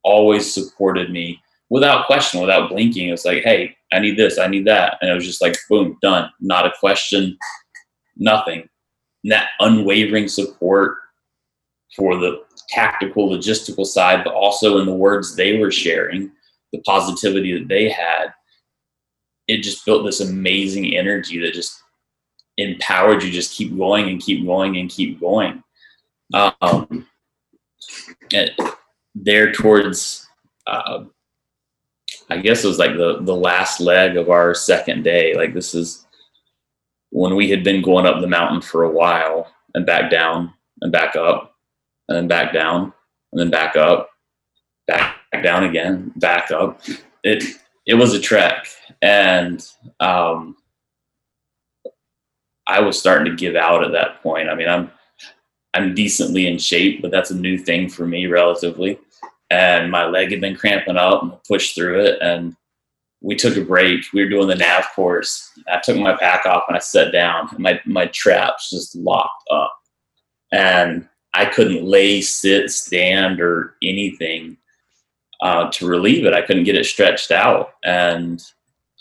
[0.04, 3.10] always supported me without question, without blinking.
[3.10, 4.97] It was like, hey, I need this, I need that.
[5.02, 6.30] And it was just like, boom, done.
[6.39, 7.38] Not a question,
[8.15, 8.67] nothing.
[9.23, 10.97] And that unwavering support
[11.95, 16.32] for the tactical, logistical side, but also in the words they were sharing,
[16.71, 18.34] the positivity that they had,
[19.47, 21.82] it just built this amazing energy that just
[22.58, 25.63] empowered you just keep going and keep going and keep going.
[26.34, 27.08] Um,
[28.34, 28.52] and
[29.15, 30.28] there towards
[30.67, 31.06] uh,
[32.30, 35.36] I guess it was like the the last leg of our second day.
[35.36, 36.06] Like this is
[37.12, 40.92] when we had been going up the mountain for a while and back down and
[40.92, 41.56] back up
[42.08, 42.94] and then back down
[43.32, 44.10] and then back up,
[44.88, 46.82] back, down again, back up.
[47.24, 47.44] It
[47.86, 48.68] it was a trek,
[49.02, 49.65] and
[50.00, 50.56] um,
[52.68, 54.50] I was starting to give out at that point.
[54.50, 54.92] I mean, I'm
[55.74, 59.00] I'm decently in shape, but that's a new thing for me relatively
[59.50, 62.56] and my leg had been cramping up and pushed through it and
[63.22, 64.06] we took a break.
[64.14, 65.52] We were doing the nav course.
[65.68, 69.44] I took my pack off and i sat down and my, my traps just locked
[69.52, 69.74] up.
[70.52, 74.58] And i couldn't lay sit stand or anything
[75.42, 76.34] uh, to relieve it.
[76.34, 77.74] I couldn't get it stretched out.
[77.84, 78.44] And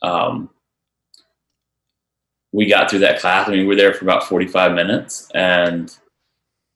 [0.02, 0.50] um,
[2.52, 3.48] we got through that class.
[3.48, 5.96] I mean we were there for about 45 minutes and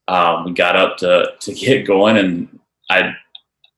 [0.09, 2.59] um, we got up to to get going and
[2.91, 3.15] i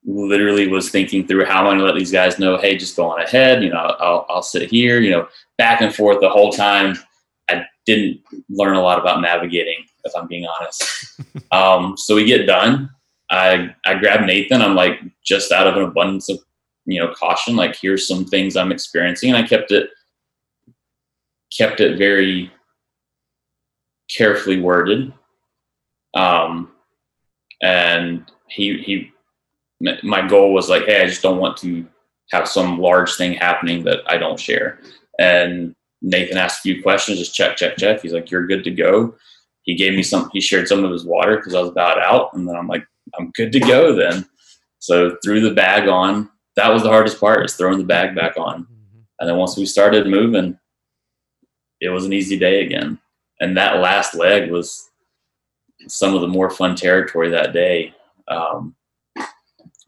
[0.05, 2.97] literally was thinking through how I'm I going to let these guys know, hey, just
[2.97, 3.63] go on ahead.
[3.63, 6.97] You know, I'll, I'll sit here, you know, back and forth the whole time.
[7.49, 10.85] I didn't learn a lot about navigating, if I'm being honest.
[11.53, 12.91] um, so we get done.
[13.31, 14.61] I, I grab Nathan.
[14.61, 16.39] I'm like, just out of an abundance of,
[16.85, 19.31] you know, caution, like, here's some things I'm experiencing.
[19.31, 19.89] And I kept it,
[21.57, 22.53] kept it very
[24.15, 25.13] carefully worded.
[26.15, 26.73] Um,
[27.63, 29.14] and he, he
[30.03, 31.87] my goal was like, hey, I just don't want to
[32.31, 34.81] have some large thing happening that I don't share.
[35.19, 38.01] And Nathan asked a few questions, just check, check, check.
[38.01, 39.15] He's like, you're good to go.
[39.63, 42.35] He gave me some, he shared some of his water because I was about out.
[42.35, 42.87] And then I'm like,
[43.19, 44.27] I'm good to go then.
[44.79, 46.31] So threw the bag on.
[46.57, 48.63] That was the hardest part is throwing the bag back on.
[48.63, 49.01] Mm-hmm.
[49.21, 50.59] And then once we started moving,
[51.81, 52.99] it was an easy day again.
[53.41, 54.91] And that last leg was
[55.89, 57.95] some of the more fun territory that day.
[58.29, 58.75] Um,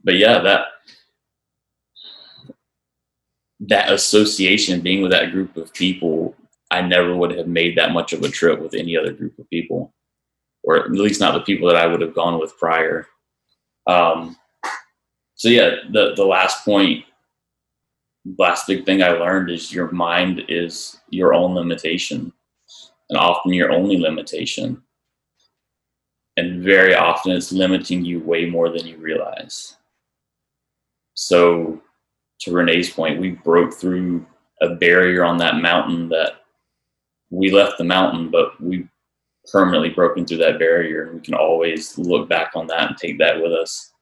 [0.07, 0.67] but yeah, that
[3.61, 6.37] that association, being with that group of people,
[6.71, 9.51] I never would have made that much of a trip with any other group of
[9.51, 9.93] people,
[10.63, 13.09] or at least not the people that I would have gone with prior.
[13.89, 14.37] Um,
[15.35, 17.05] so yeah, the the last point,
[18.39, 22.33] last big thing I learned is your mind is your own limitation,
[23.11, 24.83] and often your only limitation.
[26.37, 29.77] And very often it's limiting you way more than you realize.
[31.17, 31.81] So,
[32.41, 34.25] to Renee's point, we broke through
[34.63, 36.43] a barrier on that mountain that
[37.31, 38.87] we left the mountain, but we
[39.51, 41.05] permanently broken through that barrier.
[41.05, 43.93] And we can always look back on that and take that with us.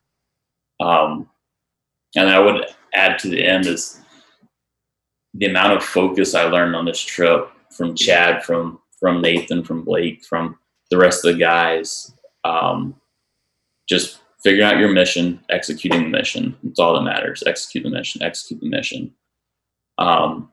[0.81, 1.31] Um,
[2.17, 4.01] and I would add to the end is
[5.35, 9.85] the amount of focus I learned on this trip from Chad, from from Nathan, from
[9.85, 10.59] Blake, from
[10.91, 12.13] the rest of the guys.
[12.45, 12.95] Um,
[13.89, 16.57] just figuring out your mission, executing the mission.
[16.65, 17.43] It's all that matters.
[17.47, 19.13] Execute the mission, execute the mission.
[19.99, 20.53] Um,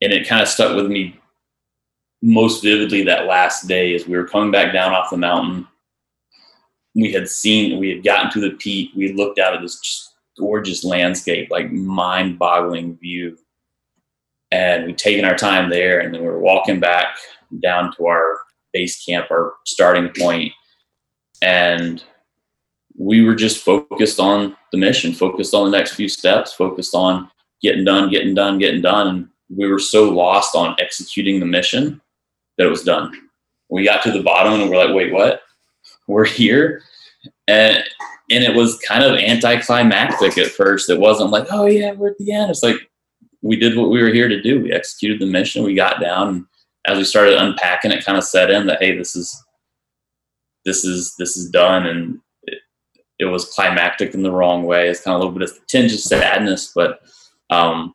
[0.00, 1.18] and it kind of stuck with me
[2.22, 5.66] most vividly that last day as we were coming back down off the mountain.
[6.94, 8.90] We had seen, we had gotten to the peak.
[8.94, 13.36] We looked out at this gorgeous landscape, like mind boggling view.
[14.52, 16.00] And we'd taken our time there.
[16.00, 17.18] And then we were walking back
[17.60, 18.38] down to our
[18.72, 20.52] base camp, our starting point,
[21.42, 22.02] And
[22.98, 27.30] we were just focused on the mission, focused on the next few steps, focused on
[27.62, 29.08] getting done, getting done, getting done.
[29.08, 32.00] And we were so lost on executing the mission
[32.56, 33.12] that it was done.
[33.68, 35.42] We got to the bottom and we're like, wait, what?
[36.06, 36.82] We're here.
[37.48, 37.82] And
[38.30, 40.90] and it was kind of anticlimactic at first.
[40.90, 42.50] It wasn't like, oh yeah, we're at the end.
[42.50, 42.76] It's like
[43.42, 44.60] we did what we were here to do.
[44.60, 45.64] We executed the mission.
[45.64, 46.28] We got down.
[46.28, 46.46] And
[46.86, 49.44] as we started unpacking, it kind of set in that hey, this is
[50.64, 52.20] this is this is done and
[53.18, 54.88] it was climactic in the wrong way.
[54.88, 57.00] It's kind of a little bit of tinge of sadness, but
[57.50, 57.94] um,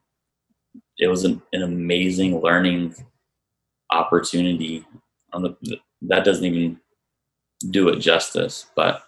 [0.97, 2.95] it was an, an amazing learning
[3.91, 4.85] opportunity.
[5.33, 6.79] The that doesn't even
[7.69, 9.03] do it justice, but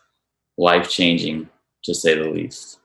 [0.58, 1.50] life changing
[1.84, 2.80] to say the least.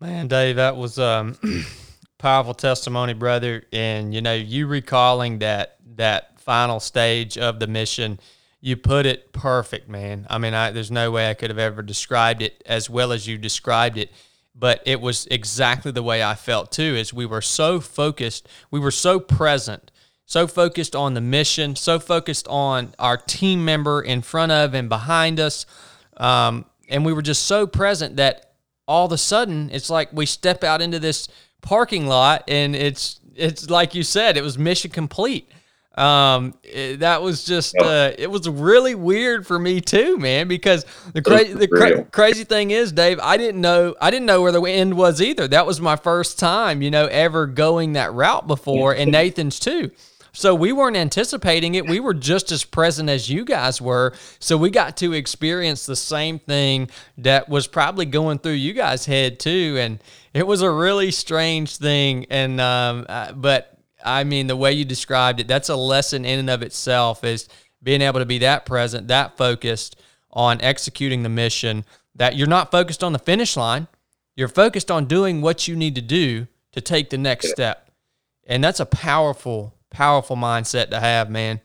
[0.00, 1.38] Man, Dave, that was um,
[2.18, 3.64] powerful testimony, brother.
[3.72, 8.18] And you know, you recalling that that final stage of the mission
[8.64, 10.26] You put it perfect, man.
[10.30, 13.26] I mean, I, there's no way I could have ever described it as well as
[13.26, 14.10] you described it,
[14.54, 16.96] but it was exactly the way I felt too.
[16.96, 19.90] Is we were so focused, we were so present,
[20.24, 24.88] so focused on the mission, so focused on our team member in front of and
[24.88, 25.66] behind us,
[26.16, 28.54] um, and we were just so present that
[28.88, 31.28] all of a sudden it's like we step out into this
[31.60, 35.50] parking lot and it's it's like you said, it was mission complete
[35.96, 40.84] um it, that was just uh it was really weird for me too man because
[41.12, 44.50] the crazy the cra- crazy thing is dave i didn't know i didn't know where
[44.52, 45.46] the end was either.
[45.48, 49.90] That was my first time you know ever going that route before and nathan's too.
[50.36, 51.86] So we weren't anticipating it.
[51.86, 54.14] We were just as present as you guys were.
[54.40, 59.06] So we got to experience the same thing that was probably going through you guys
[59.06, 60.00] head too and
[60.32, 63.73] it was a really strange thing and um uh, but
[64.04, 67.48] I mean, the way you described it, that's a lesson in and of itself is
[67.82, 69.96] being able to be that present, that focused
[70.30, 71.84] on executing the mission,
[72.14, 73.86] that you're not focused on the finish line.
[74.36, 77.90] You're focused on doing what you need to do to take the next step.
[78.46, 81.60] And that's a powerful, powerful mindset to have, man.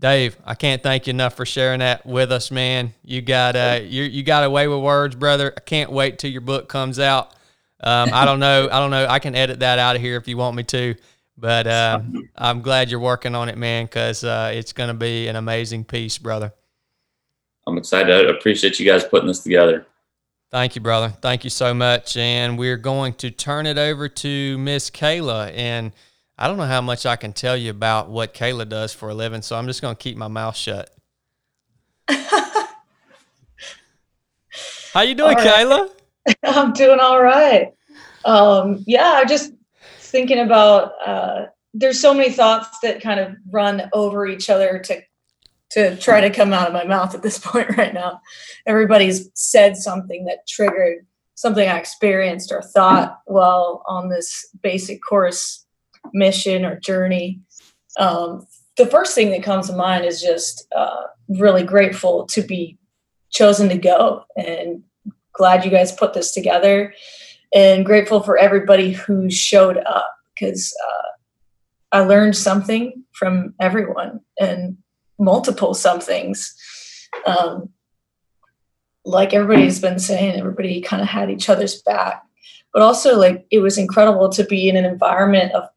[0.00, 2.92] Dave, I can't thank you enough for sharing that with us, man.
[3.04, 5.54] You got uh, you you got away with words, brother.
[5.56, 7.32] I can't wait till your book comes out.
[7.80, 9.06] Um, I don't know, I don't know.
[9.08, 10.94] I can edit that out of here if you want me to.
[11.36, 12.00] But uh,
[12.36, 15.84] I'm glad you're working on it, man, because uh, it's going to be an amazing
[15.84, 16.52] piece, brother.
[17.66, 18.26] I'm excited.
[18.26, 19.86] I appreciate you guys putting this together.
[20.50, 21.08] Thank you, brother.
[21.08, 22.16] Thank you so much.
[22.16, 25.52] And we're going to turn it over to Miss Kayla.
[25.56, 25.92] And
[26.38, 29.14] I don't know how much I can tell you about what Kayla does for a
[29.14, 30.90] living, so I'm just going to keep my mouth shut.
[32.08, 32.66] how
[35.02, 35.90] you doing, Kayla?
[36.44, 37.72] I'm doing all right.
[38.24, 39.52] Um, yeah, I just
[40.14, 45.02] thinking about uh, there's so many thoughts that kind of run over each other to
[45.72, 48.20] to try to come out of my mouth at this point right now.
[48.64, 51.04] Everybody's said something that triggered
[51.34, 55.66] something I experienced or thought while on this basic course
[56.12, 57.40] mission or journey.
[57.98, 58.46] Um,
[58.76, 62.78] the first thing that comes to mind is just uh, really grateful to be
[63.30, 64.84] chosen to go and
[65.32, 66.94] glad you guys put this together
[67.54, 74.76] and grateful for everybody who showed up because uh, I learned something from everyone and
[75.18, 76.54] multiple somethings.
[77.26, 77.70] Um,
[79.04, 82.22] like everybody's been saying, everybody kind of had each other's back,
[82.72, 85.68] but also like it was incredible to be in an environment of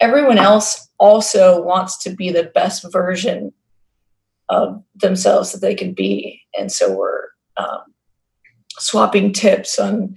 [0.00, 3.52] everyone else also wants to be the best version
[4.48, 7.93] of themselves that they can be, and so we're um,
[8.78, 10.16] swapping tips on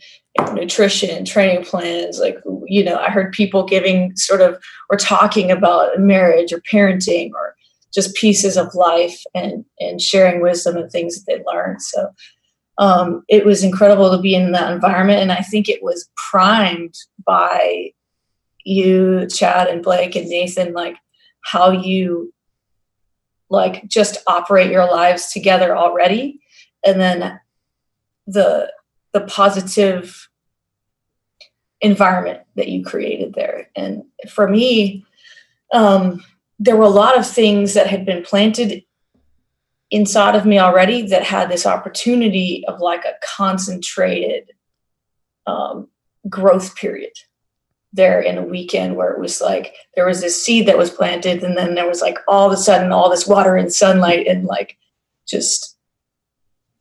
[0.54, 2.38] nutrition training plans like
[2.68, 7.56] you know i heard people giving sort of or talking about marriage or parenting or
[7.94, 11.82] just pieces of life and and sharing wisdom and things that they learned.
[11.82, 12.10] So
[12.78, 16.94] um, it was incredible to be in that environment and i think it was primed
[17.26, 17.90] by
[18.66, 20.96] you chad and blake and nathan like
[21.42, 22.32] how you
[23.50, 26.42] like just operate your lives together already.
[26.86, 27.40] And then
[28.28, 28.72] the
[29.14, 30.30] the positive
[31.82, 33.70] environment that you created there.
[33.76, 35.06] And for me,
[35.74, 36.24] um,
[36.60, 38.84] there were a lot of things that had been planted
[39.92, 44.52] inside of me already that had this opportunity of like a concentrated
[45.46, 45.88] um,
[46.28, 47.14] growth period
[47.94, 51.42] there in a weekend where it was like there was this seed that was planted
[51.42, 54.44] and then there was like all of a sudden all this water and sunlight and
[54.44, 54.78] like
[55.26, 55.77] just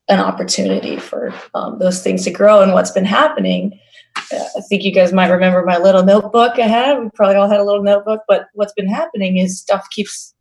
[0.08, 2.62] an opportunity for um, those things to grow.
[2.62, 3.78] And what's been happening,
[4.32, 7.00] uh, I think you guys might remember my little notebook I had.
[7.00, 10.34] We probably all had a little notebook, but what's been happening is stuff keeps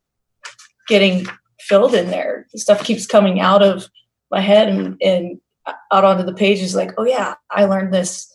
[0.87, 1.25] getting
[1.59, 2.47] filled in there.
[2.55, 3.89] Stuff keeps coming out of
[4.29, 5.39] my head and, and
[5.91, 8.31] out onto the pages like, oh, yeah, I learned this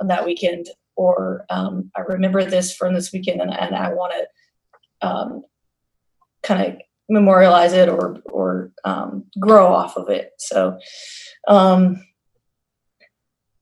[0.00, 0.66] on that weekend.
[0.96, 5.44] Or um, I remember this from this weekend and, and I want to um,
[6.42, 10.32] kind of memorialize it or or um, grow off of it.
[10.38, 10.78] So,
[11.48, 12.04] um,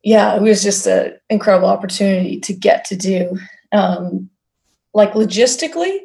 [0.02, 3.38] yeah, it was just an incredible opportunity to get to do.
[3.72, 4.30] Um,
[4.94, 5.98] like logistically,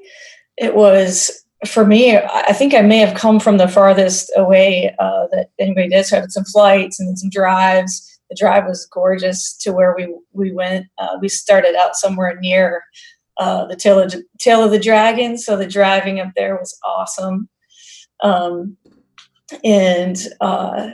[0.58, 2.18] it was for me.
[2.18, 6.06] I think I may have come from the farthest away uh, that anybody did.
[6.06, 8.20] So I had some flights and some drives.
[8.30, 10.88] The drive was gorgeous to where we we went.
[10.98, 12.84] Uh, we started out somewhere near
[13.38, 15.38] uh, the tail of, tail of the dragon.
[15.38, 17.50] So the driving up there was awesome.
[18.24, 18.78] Um,
[19.64, 20.92] and uh,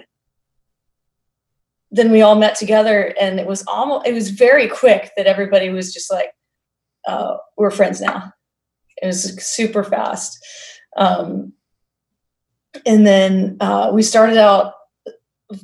[1.92, 5.70] then we all met together and it was almost, it was very quick that everybody
[5.70, 6.32] was just like,
[7.08, 8.32] uh, we're friends now.
[9.02, 10.38] It was super fast.
[10.98, 11.54] Um,
[12.86, 14.74] and then uh, we started out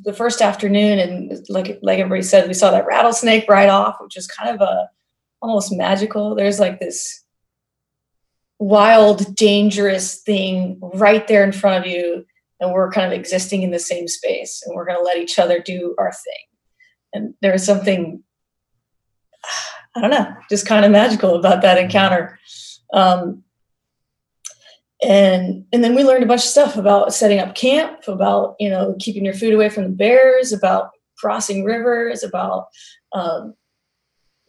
[0.04, 4.16] the first afternoon, and like like everybody said, we saw that rattlesnake right off, which
[4.16, 4.88] is kind of a
[5.40, 6.34] almost magical.
[6.34, 7.24] There's like this
[8.58, 12.26] wild, dangerous thing right there in front of you,
[12.60, 15.38] and we're kind of existing in the same space, and we're going to let each
[15.38, 16.44] other do our thing.
[17.12, 18.22] And there's something
[19.96, 22.38] I don't know, just kind of magical about that encounter.
[22.92, 23.42] Um,
[25.02, 28.68] and and then we learned a bunch of stuff about setting up camp, about you
[28.68, 32.66] know keeping your food away from the bears, about crossing rivers, about
[33.12, 33.54] um,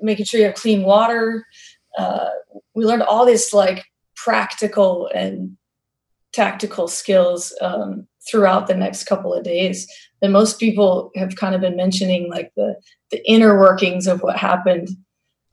[0.01, 1.45] making sure you have clean water.
[1.97, 2.29] Uh,
[2.75, 3.85] we learned all this like
[4.15, 5.57] practical and
[6.33, 9.87] tactical skills um, throughout the next couple of days.
[10.21, 12.75] And most people have kind of been mentioning like the
[13.11, 14.89] the inner workings of what happened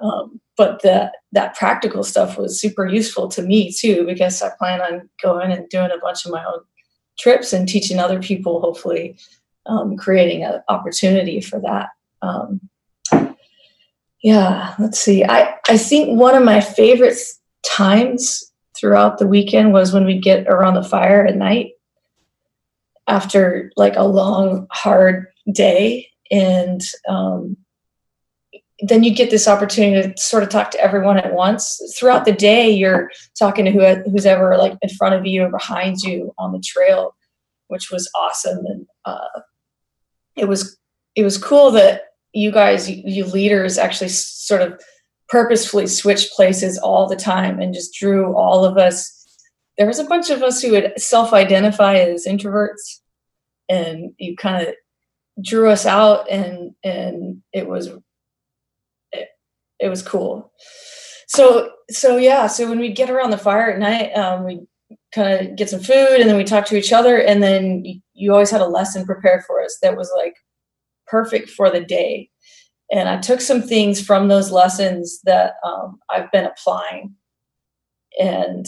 [0.00, 4.80] um, but that that practical stuff was super useful to me too because I plan
[4.80, 6.60] on going and doing a bunch of my own
[7.18, 9.18] trips and teaching other people, hopefully,
[9.64, 11.90] um, creating an opportunity for that.
[12.22, 12.60] Um,
[14.22, 15.24] yeah, let's see.
[15.24, 17.18] I I think one of my favorite
[17.64, 21.72] times throughout the weekend was when we get around the fire at night
[23.08, 27.56] after like a long hard day and um,
[28.80, 31.80] then you get this opportunity to sort of talk to everyone at once.
[31.98, 35.50] Throughout the day, you're talking to who, who's ever like in front of you or
[35.50, 37.14] behind you on the trail,
[37.68, 38.66] which was awesome.
[38.66, 39.40] And uh,
[40.36, 40.76] it was
[41.14, 42.02] it was cool that
[42.36, 44.78] you guys, you, leaders, actually sort of
[45.28, 49.12] purposefully switched places all the time and just drew all of us.
[49.78, 53.00] There was a bunch of us who would self-identify as introverts,
[53.70, 54.74] and you kind of
[55.42, 57.88] drew us out, and and it was
[59.78, 60.52] it was cool.
[61.28, 64.66] So so yeah, so when we get around the fire at night, um, we
[65.14, 68.32] kind of get some food and then we talk to each other, and then you
[68.32, 70.36] always had a lesson prepared for us that was like
[71.06, 72.30] perfect for the day.
[72.90, 77.14] And I took some things from those lessons that um, I've been applying,
[78.20, 78.66] and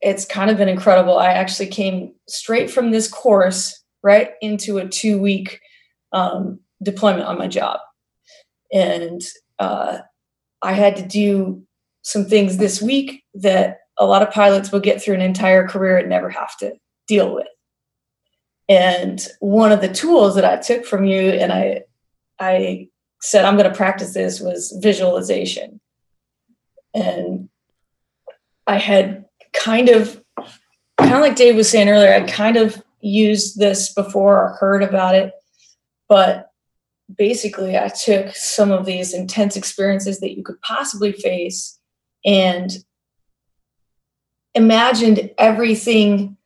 [0.00, 1.18] it's kind of been incredible.
[1.18, 5.60] I actually came straight from this course right into a two week
[6.12, 7.78] um, deployment on my job.
[8.72, 9.22] And
[9.58, 9.98] uh,
[10.60, 11.62] I had to do
[12.02, 15.98] some things this week that a lot of pilots will get through an entire career
[15.98, 16.74] and never have to
[17.06, 17.46] deal with.
[18.68, 21.82] And one of the tools that I took from you and I
[22.38, 22.88] I
[23.20, 25.80] said I'm going to practice this was visualization.
[26.94, 27.48] And
[28.66, 30.22] I had kind of
[30.98, 34.82] kind of like Dave was saying earlier, I kind of used this before or heard
[34.82, 35.32] about it,
[36.08, 36.50] but
[37.16, 41.78] basically I took some of these intense experiences that you could possibly face
[42.24, 42.70] and
[44.54, 46.36] imagined everything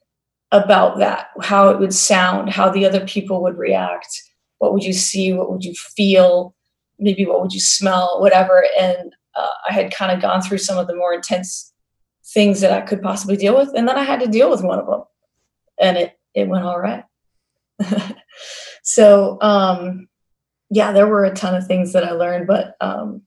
[0.53, 4.23] about that, how it would sound, how the other people would react,
[4.59, 6.55] what would you see, what would you feel,
[6.99, 8.65] maybe what would you smell, whatever.
[8.79, 11.73] And uh, I had kind of gone through some of the more intense
[12.25, 14.79] things that I could possibly deal with, and then I had to deal with one
[14.79, 15.03] of them,
[15.79, 17.05] and it it went all right.
[18.83, 20.09] so um,
[20.71, 23.23] yeah, there were a ton of things that I learned, but um,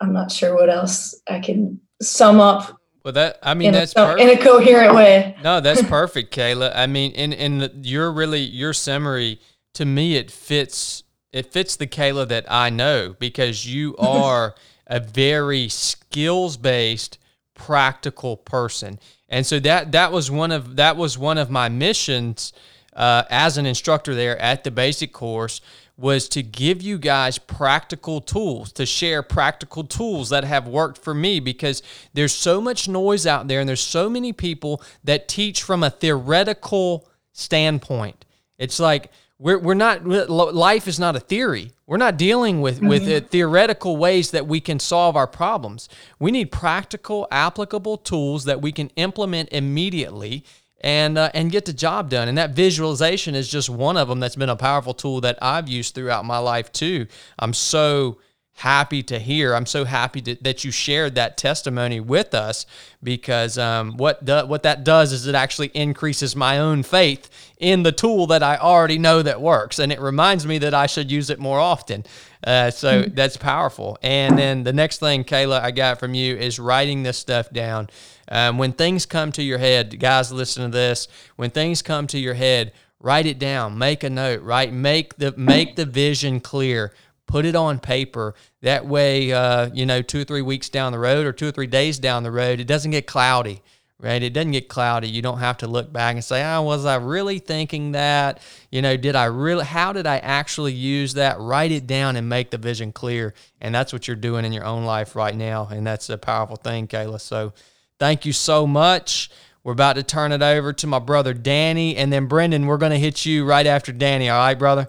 [0.00, 2.80] I'm not sure what else I can sum up.
[3.06, 5.36] Well, that I mean, that's a, in a coherent way.
[5.44, 6.72] no, that's perfect, Kayla.
[6.74, 9.40] I mean, in in your really your summary
[9.74, 14.56] to me, it fits it fits the Kayla that I know because you are
[14.88, 17.18] a very skills based,
[17.54, 18.98] practical person,
[19.28, 22.52] and so that that was one of that was one of my missions
[22.92, 25.60] uh, as an instructor there at the basic course
[25.98, 31.14] was to give you guys practical tools, to share practical tools that have worked for
[31.14, 31.82] me because
[32.12, 35.88] there's so much noise out there and there's so many people that teach from a
[35.88, 38.26] theoretical standpoint.
[38.58, 41.72] It's like we're, we're not, life is not a theory.
[41.86, 42.88] We're not dealing with, mm-hmm.
[42.88, 45.88] with theoretical ways that we can solve our problems.
[46.18, 50.44] We need practical, applicable tools that we can implement immediately
[50.80, 52.28] and uh, and get the job done.
[52.28, 55.68] And that visualization is just one of them that's been a powerful tool that I've
[55.68, 57.06] used throughout my life too.
[57.38, 58.18] I'm so
[58.56, 59.54] happy to hear.
[59.54, 62.64] I'm so happy to, that you shared that testimony with us
[63.02, 67.28] because um, what do, what that does is it actually increases my own faith
[67.58, 70.86] in the tool that I already know that works, and it reminds me that I
[70.86, 72.04] should use it more often.
[72.44, 73.14] Uh, so mm-hmm.
[73.14, 73.98] that's powerful.
[74.02, 77.90] And then the next thing, Kayla, I got from you is writing this stuff down.
[78.28, 81.08] Um, when things come to your head, guys, listen to this.
[81.36, 83.78] When things come to your head, write it down.
[83.78, 84.42] Make a note.
[84.42, 86.92] Right, make the make the vision clear.
[87.26, 88.34] Put it on paper.
[88.62, 91.52] That way, uh, you know, two or three weeks down the road, or two or
[91.52, 93.62] three days down the road, it doesn't get cloudy.
[93.98, 94.22] right?
[94.22, 95.08] It doesn't get cloudy.
[95.08, 98.40] You don't have to look back and say, oh, was I really thinking that?
[98.70, 101.40] You know, did I really, how did I actually use that?
[101.40, 103.34] Write it down and make the vision clear.
[103.60, 105.68] And that's what you're doing in your own life right now.
[105.70, 107.20] And that's a powerful thing, Kayla.
[107.20, 107.54] So
[107.98, 109.30] thank you so much.
[109.64, 111.96] We're about to turn it over to my brother Danny.
[111.96, 114.28] And then Brendan, we're going to hit you right after Danny.
[114.28, 114.88] All right, brother?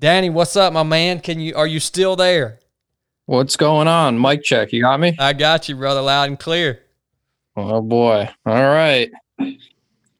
[0.00, 1.18] Danny, what's up, my man?
[1.18, 2.60] Can you, are you still there?
[3.26, 4.20] What's going on?
[4.20, 4.72] Mic check.
[4.72, 5.16] You got me?
[5.18, 6.84] I got you, brother, loud and clear.
[7.56, 8.30] Oh boy.
[8.46, 9.10] All right.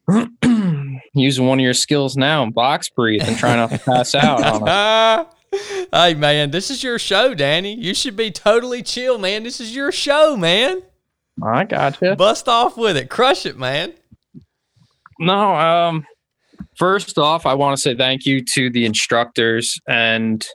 [1.15, 5.33] Using one of your skills now, and box breathe and trying not to pass out
[5.93, 7.75] hey man, this is your show, Danny.
[7.75, 9.45] You should be totally chill, man.
[9.45, 10.83] This is your show, man.
[11.41, 12.17] I got you.
[12.17, 13.09] Bust off with it.
[13.09, 13.95] Crush it, man.
[15.21, 16.05] No, um
[16.79, 20.47] first off, I want to say thank you to the instructors and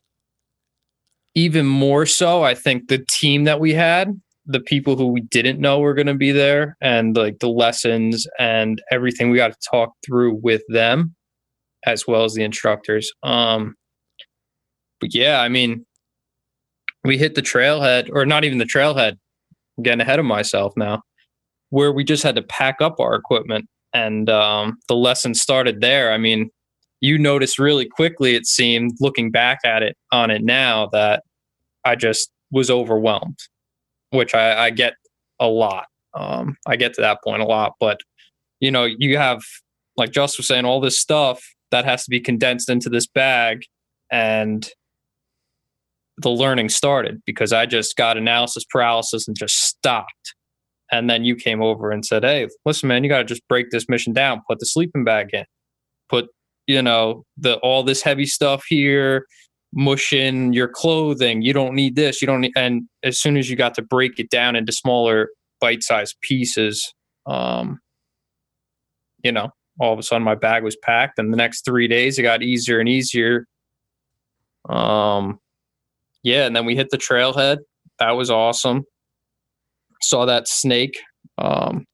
[1.35, 5.59] even more so, I think the team that we had the people who we didn't
[5.59, 9.69] know were going to be there and like the lessons and everything we got to
[9.71, 11.15] talk through with them
[11.85, 13.11] as well as the instructors.
[13.23, 13.75] Um
[15.03, 15.85] but yeah i mean
[17.03, 19.17] we hit the trailhead or not even the trailhead
[19.77, 21.01] I'm getting ahead of myself now
[21.71, 26.11] where we just had to pack up our equipment and um the lesson started there
[26.11, 26.49] i mean
[27.01, 31.23] you noticed really quickly it seemed looking back at it on it now that
[31.85, 33.39] i just was overwhelmed
[34.13, 34.93] which I, I get
[35.39, 35.87] a lot.
[36.13, 37.99] Um, I get to that point a lot, but
[38.59, 39.41] you know, you have
[39.97, 43.63] like Just was saying, all this stuff that has to be condensed into this bag,
[44.11, 44.67] and
[46.17, 50.35] the learning started because I just got analysis paralysis and just stopped.
[50.93, 53.71] And then you came over and said, "Hey, listen, man, you got to just break
[53.71, 54.43] this mission down.
[54.47, 55.45] Put the sleeping bag in.
[56.07, 56.27] Put
[56.67, 59.25] you know the all this heavy stuff here
[59.73, 61.41] mush in your clothing.
[61.41, 62.21] You don't need this.
[62.21, 62.53] You don't need.
[62.55, 65.29] And as soon as you got to break it down into smaller
[65.59, 66.93] bite-sized pieces,
[67.25, 67.79] um,
[69.23, 71.17] you know, all of a sudden my bag was packed.
[71.17, 73.47] And the next three days, it got easier and easier.
[74.69, 75.39] Um,
[76.21, 77.57] yeah, and then we hit the trailhead.
[77.99, 78.85] That was awesome.
[80.03, 80.99] Saw that snake.
[81.37, 81.85] Um,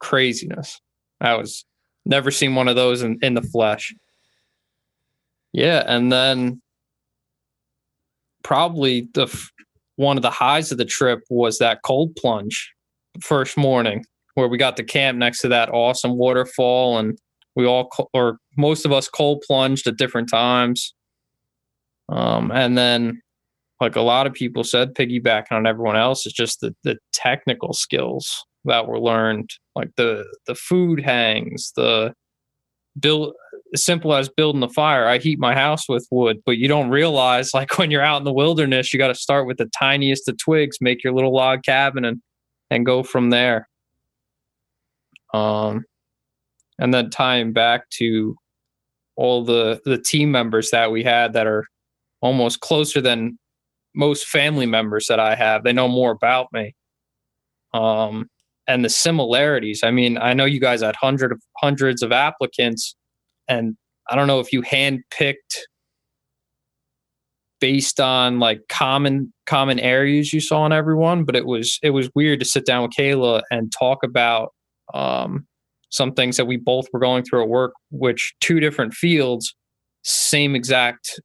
[0.00, 0.80] craziness.
[1.20, 1.64] I was
[2.04, 3.94] never seen one of those in, in the flesh.
[5.52, 6.60] Yeah, and then
[8.42, 9.26] probably the
[9.96, 12.72] one of the highs of the trip was that cold plunge
[13.20, 14.04] first morning
[14.34, 17.18] where we got to camp next to that awesome waterfall and
[17.54, 20.94] we all or most of us cold plunged at different times
[22.08, 23.21] um, and then
[23.82, 27.72] like a lot of people said piggybacking on everyone else is just the, the technical
[27.72, 32.14] skills that were learned like the the food hangs the
[33.00, 33.34] build
[33.74, 35.06] simple as building a fire.
[35.06, 38.24] I heat my house with wood, but you don't realize like when you're out in
[38.24, 41.62] the wilderness, you got to start with the tiniest of twigs, make your little log
[41.64, 42.22] cabin and
[42.70, 43.68] and go from there.
[45.34, 45.84] Um
[46.78, 48.36] and then tying back to
[49.16, 51.64] all the the team members that we had that are
[52.20, 53.36] almost closer than
[53.94, 55.64] most family members that I have.
[55.64, 56.74] They know more about me.
[57.74, 58.26] Um
[58.68, 59.80] and the similarities.
[59.82, 62.94] I mean, I know you guys had hundred of hundreds of applicants
[63.48, 63.76] and
[64.08, 65.36] I don't know if you handpicked
[67.62, 72.10] based on like common common areas you saw in everyone, but it was it was
[72.14, 74.52] weird to sit down with Kayla and talk about
[74.94, 75.46] um,
[75.90, 79.54] some things that we both were going through at work, which two different fields,
[80.02, 81.20] same exact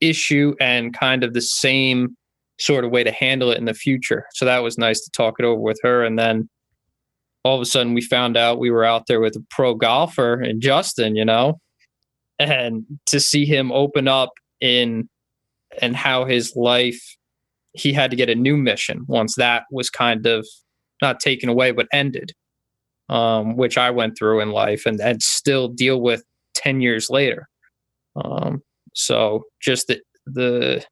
[0.00, 2.16] issue and kind of the same
[2.58, 4.26] sort of way to handle it in the future.
[4.34, 6.04] So that was nice to talk it over with her.
[6.04, 6.48] And then
[7.44, 10.34] all of a sudden we found out we were out there with a pro golfer
[10.34, 11.58] and Justin, you know,
[12.38, 14.30] and to see him open up
[14.60, 15.08] in
[15.80, 17.00] and how his life
[17.72, 20.46] he had to get a new mission once that was kind of
[21.00, 22.32] not taken away but ended
[23.08, 26.24] um, which i went through in life and, and still deal with
[26.54, 27.48] 10 years later
[28.16, 28.60] um,
[28.94, 30.84] so just the, the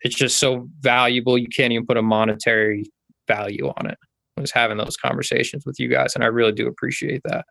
[0.00, 2.84] it's just so valuable you can't even put a monetary
[3.28, 3.98] value on it
[4.40, 7.44] was having those conversations with you guys, and I really do appreciate that.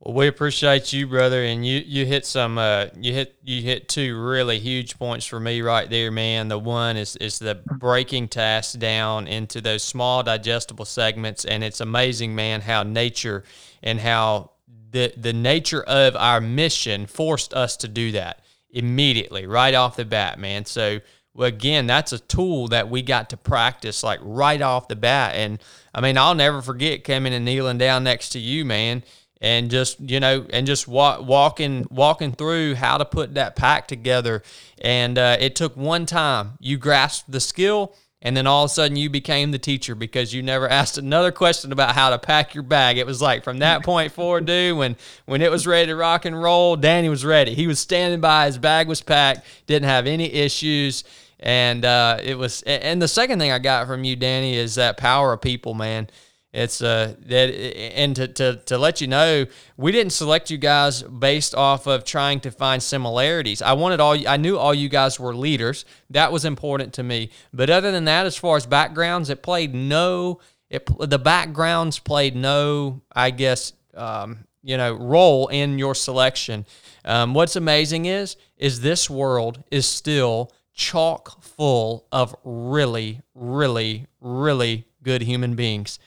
[0.00, 3.88] Well, we appreciate you, brother, and you you hit some uh you hit you hit
[3.88, 6.48] two really huge points for me right there, man.
[6.48, 11.80] The one is is the breaking tasks down into those small digestible segments, and it's
[11.80, 13.44] amazing, man, how nature
[13.82, 14.49] and how
[14.90, 20.04] the the nature of our mission forced us to do that immediately, right off the
[20.04, 20.64] bat, man.
[20.64, 21.00] So
[21.38, 25.34] again, that's a tool that we got to practice like right off the bat.
[25.34, 25.62] And
[25.94, 29.02] I mean, I'll never forget coming and kneeling down next to you, man,
[29.40, 33.88] and just you know, and just walk, walking walking through how to put that pack
[33.88, 34.42] together.
[34.80, 36.52] And uh, it took one time.
[36.60, 40.34] You grasped the skill, and then all of a sudden you became the teacher because
[40.34, 42.98] you never asked another question about how to pack your bag.
[42.98, 46.24] It was like from that point forward, dude, when when it was ready to rock
[46.24, 47.54] and roll, Danny was ready.
[47.54, 51.04] He was standing by, his bag was packed, didn't have any issues.
[51.42, 54.98] And uh, it was, and the second thing I got from you, Danny, is that
[54.98, 56.10] power of people, man.
[56.52, 57.54] It's uh that
[57.96, 59.46] and to, to to let you know,
[59.76, 63.62] we didn't select you guys based off of trying to find similarities.
[63.62, 65.84] I wanted all I knew all you guys were leaders.
[66.10, 67.30] That was important to me.
[67.52, 70.40] But other than that, as far as backgrounds, it played no
[70.70, 76.64] it the backgrounds played no, I guess, um, you know, role in your selection.
[77.04, 84.86] Um, what's amazing is is this world is still chock full of really, really, really
[85.02, 85.98] good human beings.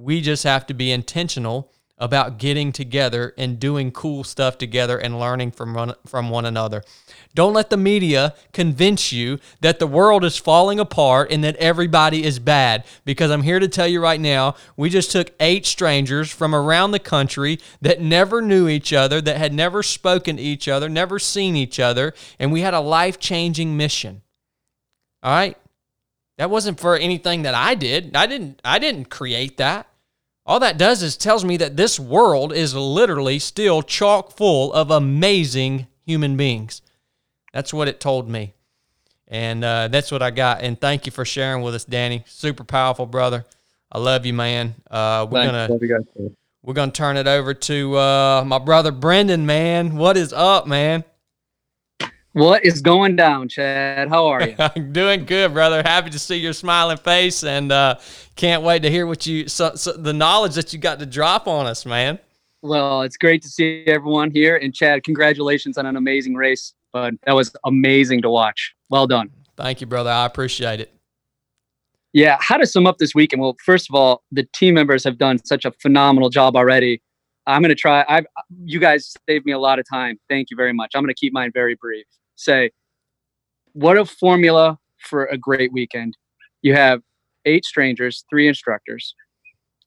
[0.00, 5.20] We just have to be intentional about getting together and doing cool stuff together and
[5.20, 6.82] learning from one, from one another.
[7.34, 12.24] Don't let the media convince you that the world is falling apart and that everybody
[12.24, 16.30] is bad because I'm here to tell you right now, we just took eight strangers
[16.30, 20.66] from around the country that never knew each other, that had never spoken to each
[20.66, 24.22] other, never seen each other, and we had a life-changing mission.
[25.22, 25.58] All right?
[26.38, 28.16] That wasn't for anything that I did.
[28.16, 29.89] I didn't I didn't create that.
[30.50, 34.90] All that does is tells me that this world is literally still chock full of
[34.90, 36.82] amazing human beings.
[37.52, 38.54] That's what it told me.
[39.28, 40.62] And uh, that's what I got.
[40.62, 42.24] And thank you for sharing with us, Danny.
[42.26, 43.44] Super powerful, brother.
[43.92, 44.74] I love you, man.
[44.90, 46.10] Uh, we're Thanks.
[46.16, 46.30] gonna
[46.64, 49.46] we're gonna turn it over to uh, my brother Brendan.
[49.46, 51.04] Man, what is up, man?
[52.32, 54.08] What is going down, Chad?
[54.08, 54.54] How are you?
[54.58, 55.82] I'm doing good, brother.
[55.82, 57.96] Happy to see your smiling face, and uh,
[58.36, 61.48] can't wait to hear what you so, so the knowledge that you got to drop
[61.48, 62.20] on us, man.
[62.62, 64.56] well, it's great to see everyone here.
[64.56, 66.74] And Chad, congratulations on an amazing race.
[66.92, 68.74] But that was amazing to watch.
[68.90, 69.30] Well done.
[69.56, 70.10] Thank you, brother.
[70.10, 70.92] I appreciate it.
[72.12, 72.36] Yeah.
[72.40, 73.40] How to sum up this weekend?
[73.42, 77.00] Well, first of all, the team members have done such a phenomenal job already.
[77.46, 78.04] I'm going to try.
[78.08, 78.26] I've
[78.64, 80.18] you guys saved me a lot of time.
[80.28, 80.92] Thank you very much.
[80.94, 82.06] I'm going to keep mine very brief.
[82.40, 82.70] Say,
[83.74, 86.16] what a formula for a great weekend.
[86.62, 87.02] You have
[87.44, 89.14] eight strangers, three instructors.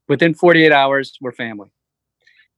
[0.07, 1.69] Within 48 hours, we're family.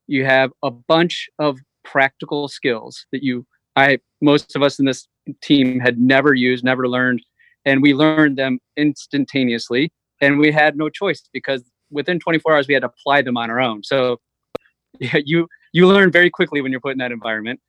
[0.06, 5.08] You have a bunch of practical skills that you, I, most of us in this
[5.42, 7.22] team had never used, never learned,
[7.64, 9.90] and we learned them instantaneously.
[10.20, 13.48] And we had no choice because within 24 hours we had to apply them on
[13.48, 13.82] our own.
[13.82, 14.18] So
[15.00, 17.60] yeah, you you learn very quickly when you're put in that environment.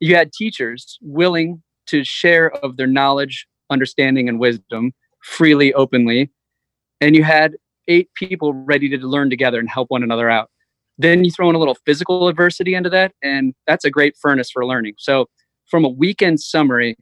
[0.00, 6.30] You had teachers willing to share of their knowledge, understanding, and wisdom freely, openly,
[7.00, 7.56] and you had
[7.88, 10.50] eight people ready to learn together and help one another out.
[10.98, 14.50] Then you throw in a little physical adversity into that, and that's a great furnace
[14.50, 14.94] for learning.
[14.98, 15.26] So,
[15.66, 16.96] from a weekend summary,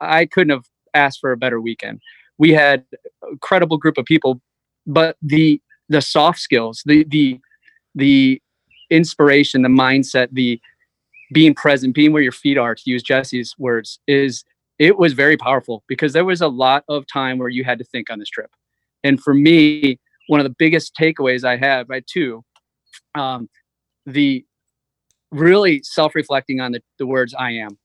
[0.00, 0.64] I couldn't have
[0.94, 2.00] asked for a better weekend.
[2.38, 2.84] We had
[3.22, 4.40] a credible group of people,
[4.86, 7.38] but the the soft skills, the the
[7.94, 8.42] the
[8.90, 10.60] inspiration, the mindset, the
[11.32, 14.44] being present, being where your feet are, to use Jesse's words, is
[14.78, 17.84] it was very powerful because there was a lot of time where you had to
[17.84, 18.50] think on this trip.
[19.04, 19.98] And for me,
[20.28, 22.44] one of the biggest takeaways I have, I two,
[23.14, 23.48] um,
[24.06, 24.44] the
[25.30, 27.78] really self-reflecting on the, the words I am.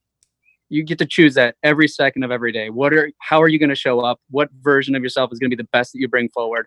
[0.70, 2.70] You get to choose that every second of every day.
[2.70, 4.18] What are how are you going to show up?
[4.30, 6.66] What version of yourself is going to be the best that you bring forward?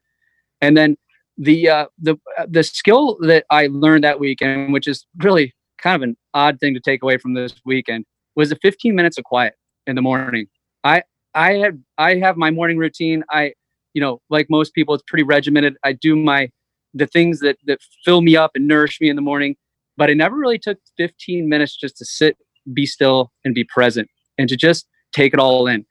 [0.61, 0.97] And then
[1.37, 5.95] the uh, the uh, the skill that I learned that weekend, which is really kind
[5.95, 8.05] of an odd thing to take away from this weekend,
[8.35, 9.53] was the 15 minutes of quiet
[9.85, 10.47] in the morning.
[10.83, 11.03] I
[11.33, 13.23] I have I have my morning routine.
[13.29, 13.53] I
[13.93, 15.75] you know like most people, it's pretty regimented.
[15.83, 16.49] I do my
[16.93, 19.55] the things that that fill me up and nourish me in the morning,
[19.97, 22.37] but I never really took 15 minutes just to sit,
[22.73, 25.85] be still, and be present, and to just take it all in.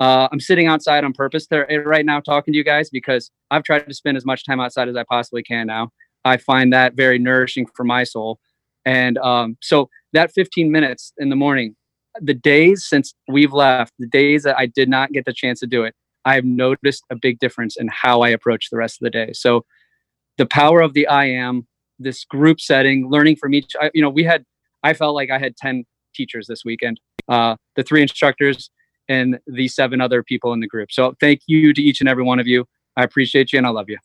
[0.00, 3.30] Uh, I'm sitting outside on purpose there eh, right now talking to you guys because
[3.50, 5.90] I've tried to spend as much time outside as I possibly can now.
[6.24, 8.40] I find that very nourishing for my soul.
[8.84, 11.76] And um, so that 15 minutes in the morning,
[12.20, 15.66] the days since we've left, the days that I did not get the chance to
[15.66, 19.10] do it, I've noticed a big difference in how I approach the rest of the
[19.10, 19.32] day.
[19.32, 19.64] So
[20.38, 21.66] the power of the I am,
[21.98, 24.44] this group setting, learning from each, I, you know, we had,
[24.82, 28.70] I felt like I had 10 teachers this weekend, uh, the three instructors,
[29.08, 30.92] and the seven other people in the group.
[30.92, 32.66] So thank you to each and every one of you.
[32.96, 33.98] I appreciate you and I love you.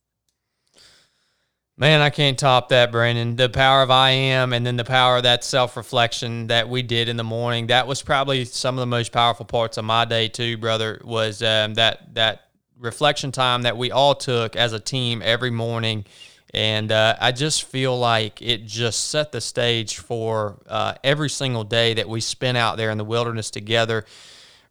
[1.80, 3.36] Man, I can't top that, Brandon.
[3.36, 6.82] The power of I am, and then the power of that self reflection that we
[6.82, 7.68] did in the morning.
[7.68, 11.00] That was probably some of the most powerful parts of my day too, brother.
[11.04, 12.48] Was um, that that
[12.80, 16.06] reflection time that we all took as a team every morning,
[16.52, 21.64] and uh, I just feel like it just set the stage for uh, every single
[21.64, 24.04] day that we spent out there in the wilderness together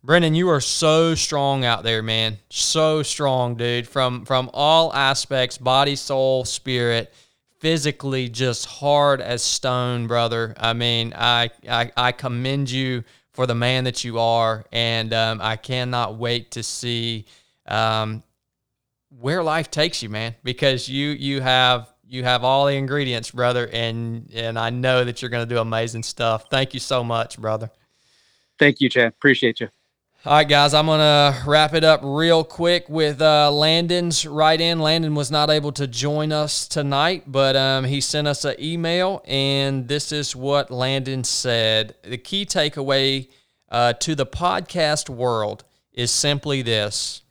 [0.06, 2.38] Brendan, you are so strong out there, man.
[2.48, 3.88] So strong, dude.
[3.88, 7.12] From from all aspects, body, soul, spirit,
[7.58, 10.54] physically just hard as stone, brother.
[10.58, 13.02] I mean, I I, I commend you
[13.32, 17.24] for the man that you are, and um, I cannot wait to see
[17.66, 18.22] um,
[19.08, 20.36] where life takes you, man.
[20.44, 25.20] Because you you have you have all the ingredients, brother, and and I know that
[25.20, 26.48] you're going to do amazing stuff.
[26.48, 27.72] Thank you so much, brother.
[28.56, 29.08] Thank you, Chad.
[29.08, 29.68] Appreciate you.
[30.26, 34.60] All right, guys, I'm going to wrap it up real quick with uh, Landon's right
[34.60, 34.80] in.
[34.80, 39.22] Landon was not able to join us tonight, but um, he sent us an email,
[39.24, 41.94] and this is what Landon said.
[42.02, 43.28] The key takeaway
[43.68, 45.62] uh, to the podcast world
[45.92, 47.22] is simply this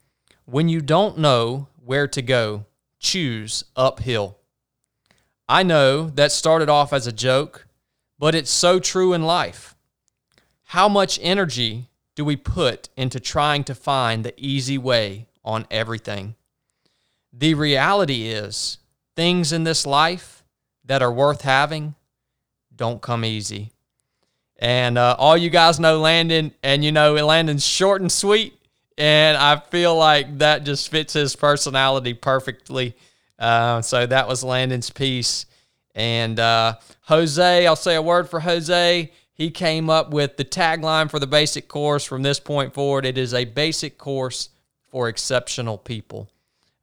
[0.45, 2.63] when you don't know where to go,
[2.99, 4.37] choose uphill.
[5.49, 7.67] I know that started off as a joke,
[8.17, 9.75] but it's so true in life.
[10.63, 16.35] How much energy do we put into trying to find the easy way on everything?
[17.31, 18.77] The reality is,
[19.15, 20.43] things in this life
[20.85, 21.95] that are worth having
[22.75, 23.71] don't come easy.
[24.57, 28.57] And uh, all you guys know Landon, and you know Landon's short and sweet,
[28.97, 32.95] and I feel like that just fits his personality perfectly.
[33.37, 35.45] Uh, so that was Landon's piece.
[35.93, 39.11] And uh, Jose, I'll say a word for Jose.
[39.35, 43.05] He came up with the tagline for the basic course from this point forward.
[43.05, 44.49] It is a basic course
[44.89, 46.29] for exceptional people.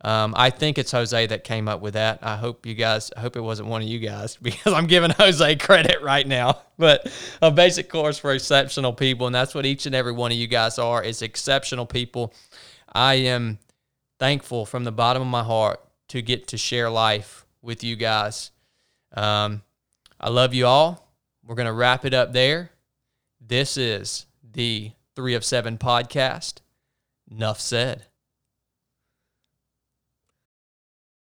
[0.04, 2.18] Um, I think it's Jose that came up with that.
[2.22, 5.10] I hope you guys, I hope it wasn't one of you guys because I'm giving
[5.10, 6.60] Jose credit right now.
[6.78, 10.38] But a basic course for exceptional people, and that's what each and every one of
[10.38, 12.34] you guys are is exceptional people.
[12.92, 13.60] I am
[14.18, 15.78] thankful from the bottom of my heart
[16.08, 18.50] to get to share life with you guys.
[19.14, 19.62] Um,
[20.20, 21.11] I love you all.
[21.44, 22.70] We're going to wrap it up there.
[23.40, 26.60] This is the Three of Seven podcast.
[27.30, 28.06] Enough said.